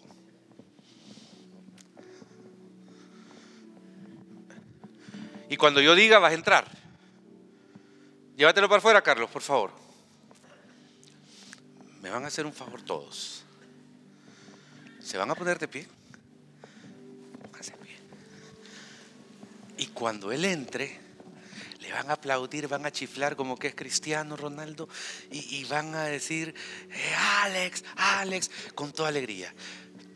Y 5.48 5.56
cuando 5.56 5.80
yo 5.80 5.96
diga, 5.96 6.20
vas 6.20 6.34
a 6.34 6.36
entrar. 6.36 6.66
Llévatelo 8.36 8.68
para 8.68 8.80
afuera, 8.80 9.02
Carlos, 9.02 9.30
por 9.30 9.42
favor. 9.42 9.72
Me 12.02 12.10
van 12.10 12.26
a 12.26 12.28
hacer 12.28 12.46
un 12.46 12.54
favor 12.54 12.82
todos. 12.82 13.46
¿Se 15.00 15.18
van 15.18 15.32
a 15.32 15.36
poner 15.36 15.58
de 15.58 15.70
pie? 15.70 15.84
pie. 15.84 15.99
Y 19.80 19.88
cuando 19.88 20.34
él 20.34 20.44
entre, 20.44 21.00
le 21.80 21.94
van 21.94 22.10
a 22.10 22.14
aplaudir, 22.14 22.68
van 22.68 22.86
a 22.86 22.92
chiflar 22.92 23.38
como 23.38 23.58
que 23.58 23.68
es 23.68 23.76
cristiano 23.76 24.36
Ronaldo 24.36 24.90
y, 25.32 25.64
van 25.64 25.96
a 25.96 26.04
decir, 26.04 26.54
eh, 26.92 27.16
Alex, 27.44 27.86
Alex, 27.96 28.52
con 28.76 28.92
toda 28.92 29.08
alegría. 29.08 29.54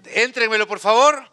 Éntrenmelo, 0.04 0.67
por 0.67 0.80
favor. 0.80 1.30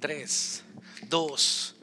Tres, 0.00 0.64
dos. 1.02 1.73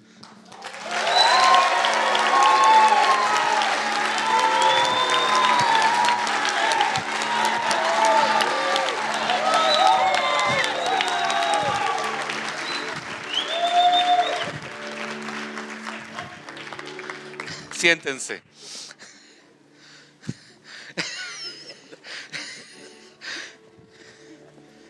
Siéntense. 17.81 18.43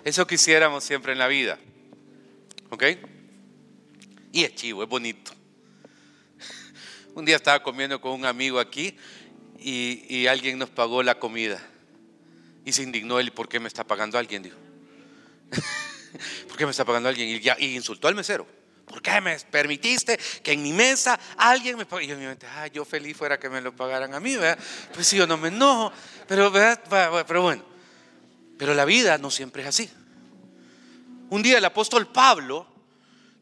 Eso 0.04 0.28
quisiéramos 0.28 0.84
siempre 0.84 1.14
en 1.14 1.20
la 1.20 1.30
vida. 1.30 1.58
¿Ok? 2.70 2.84
Y 4.34 4.44
es 4.44 4.56
chivo, 4.56 4.84
es 4.84 4.90
bonito. 4.90 5.32
Un 7.16 7.24
día 7.24 7.38
estaba 7.38 7.64
comiendo 7.64 8.02
con 8.02 8.12
un 8.12 8.26
amigo 8.26 8.60
aquí 8.60 8.98
y, 9.58 10.28
alguien 10.28 10.60
nos 10.60 10.70
pagó 10.70 11.02
la 11.02 11.18
comida. 11.18 11.66
Y 12.66 12.74
se 12.74 12.84
indignó 12.84 13.22
él, 13.22 13.32
¿por 13.32 13.48
qué 13.48 13.62
me 13.62 13.70
está 13.70 13.86
pagando 13.86 14.18
alguien? 14.18 14.44
Dijo. 14.44 14.58
¿Por 16.50 16.58
qué 16.58 16.66
me 16.66 16.72
está 16.72 16.84
pagando 16.84 17.08
alguien? 17.08 17.30
Y, 17.30 17.40
ya, 17.40 17.56
insultó 17.58 18.10
al 18.10 18.16
mesero. 18.16 18.46
¿Por 18.92 19.02
qué 19.02 19.22
me 19.22 19.40
permitiste 19.40 20.20
que 20.44 20.52
en 20.52 20.62
mi 20.62 20.74
mesa 20.74 21.18
alguien 21.38 21.78
me 21.78 21.86
pague? 21.86 22.04
Y 22.04 22.08
yo 22.08 22.18
me 22.18 22.28
mente, 22.28 22.46
ah, 22.46 22.68
yo 22.68 22.84
feliz 22.84 23.16
fuera 23.16 23.40
que 23.40 23.50
me 23.50 23.62
lo 23.62 23.74
pagaran 23.74 24.14
a 24.14 24.20
mí, 24.20 24.36
¿verdad? 24.36 24.62
Pues 24.94 25.08
sí, 25.08 25.16
yo 25.16 25.26
no 25.26 25.38
me 25.38 25.48
enojo, 25.48 25.94
pero, 26.28 26.52
pero 27.26 27.42
bueno. 27.42 27.64
Pero 28.58 28.74
la 28.74 28.84
vida 28.84 29.18
no 29.18 29.32
siempre 29.32 29.62
es 29.62 29.70
así. 29.70 29.90
Un 31.30 31.42
día 31.42 31.58
el 31.58 31.64
apóstol 31.64 32.12
Pablo 32.12 32.68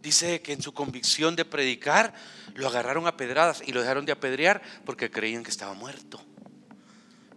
dice 0.03 0.39
que 0.43 0.53
en 0.53 0.62
su 0.62 0.71
convicción 0.71 1.35
de 1.35 1.45
predicar 1.45 2.13
lo 2.53 2.67
agarraron 2.67 3.07
a 3.07 3.17
pedradas 3.17 3.63
y 3.65 3.71
lo 3.71 3.81
dejaron 3.81 4.05
de 4.05 4.12
apedrear 4.12 4.62
porque 4.85 5.09
creían 5.09 5.43
que 5.43 5.49
estaba 5.49 5.73
muerto. 5.73 6.23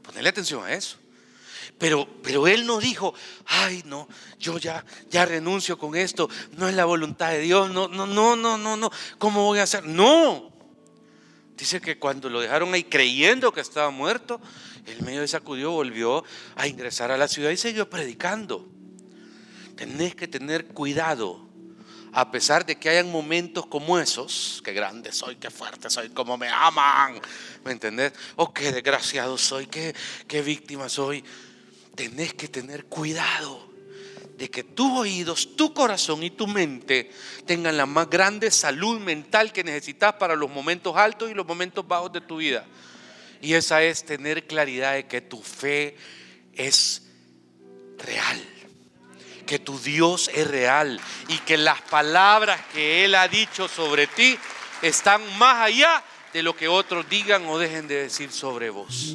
Ponle 0.03 0.29
atención 0.29 0.63
a 0.67 0.75
eso. 0.75 0.99
Pero, 1.79 2.09
pero 2.23 2.47
él 2.47 2.67
no 2.67 2.79
dijo, 2.79 3.15
ay 3.47 3.83
no, 3.87 4.09
yo 4.39 4.59
ya, 4.59 4.85
ya 5.11 5.25
renuncio 5.25 5.79
con 5.79 5.97
esto, 5.97 6.29
no 6.57 6.69
es 6.69 6.75
la 6.75 6.85
voluntad 6.85 7.31
de 7.31 7.41
Dios, 7.41 7.71
no, 7.71 7.89
no, 7.89 8.07
no, 8.07 8.37
no, 8.37 8.59
no, 8.59 8.77
no, 8.77 8.91
¿cómo 9.19 9.45
voy 9.45 9.59
a 9.59 9.65
hacer? 9.65 9.85
No. 9.85 10.53
Dice 11.57 11.81
que 11.81 11.99
cuando 11.99 12.29
lo 12.29 12.41
dejaron 12.41 12.75
ahí 12.75 12.85
creyendo 12.85 13.53
que 13.53 13.61
estaba 13.61 13.91
muerto, 13.91 14.41
el 14.87 15.03
medio 15.03 15.21
de 15.21 15.29
sacudió, 15.29 15.71
volvió 15.71 16.25
a 16.57 16.67
ingresar 16.67 17.11
a 17.11 17.17
la 17.17 17.29
ciudad 17.29 17.51
y 17.51 17.57
siguió 17.57 17.89
predicando. 17.89 18.69
Tenés 19.77 20.15
que 20.15 20.27
tener 20.27 20.67
cuidado 20.67 21.53
a 22.13 22.31
pesar 22.31 22.67
de 22.67 22.77
que 22.77 22.91
hayan 22.91 23.11
momentos 23.11 23.67
como 23.67 23.99
esos, 23.99 24.61
qué 24.63 24.75
grande 24.75 25.13
soy, 25.13 25.37
qué 25.37 25.51
fuerte 25.51 25.89
soy, 25.89 26.11
cómo 26.11 26.37
me 26.37 26.49
aman, 26.49 27.19
¿me 27.65 27.73
entendés? 27.73 28.13
Oh, 28.37 28.53
qué 28.53 28.71
desgraciado 28.71 29.39
soy, 29.39 29.67
qué, 29.67 29.95
qué 30.29 30.43
víctima 30.43 30.91
soy. 30.91 31.25
Tenés 31.95 32.35
que 32.35 32.49
tener 32.49 32.87
cuidado 32.87 33.71
de 34.37 34.51
que 34.51 34.65
tus 34.65 34.91
oídos, 34.99 35.57
tu 35.57 35.73
corazón 35.75 36.23
y 36.23 36.31
tu 36.31 36.47
mente 36.47 37.11
tengan 37.47 37.77
la 37.77 37.87
más 37.87 38.09
grande 38.09 38.51
salud 38.51 38.99
mental 38.99 39.53
que 39.53 39.63
necesitas 39.63 40.15
para 40.15 40.35
los 40.35 40.51
momentos 40.51 40.97
altos 40.97 41.31
y 41.31 41.35
los 41.35 41.47
momentos 41.47 41.87
bajos 41.87 42.13
de 42.13 42.21
tu 42.21 42.39
vida. 42.39 42.67
Y 43.41 43.55
esa 43.55 43.83
es 43.83 44.05
tener 44.05 44.47
claridad 44.47 44.95
de 44.95 45.07
que 45.07 45.21
tu 45.21 45.43
fe 45.43 45.97
es 46.55 47.03
real 47.99 48.41
que 49.53 49.59
tu 49.59 49.79
Dios 49.79 50.31
es 50.33 50.47
real 50.47 50.99
y 51.29 51.37
que 51.39 51.57
las 51.57 51.83
palabras 51.83 52.59
que 52.73 53.05
Él 53.05 53.15
ha 53.15 53.29
dicho 53.29 53.69
sobre 53.69 54.07
ti 54.07 54.39
están 54.81 55.21
más 55.37 55.61
allá 55.61 56.03
de 56.33 56.43
lo 56.43 56.57
que 56.57 56.69
otros 56.69 57.07
digan 57.09 57.45
o 57.47 57.59
dejen 57.59 57.87
de 57.87 58.05
decir 58.05 58.33
sobre 58.33 58.71
vos. 58.71 59.15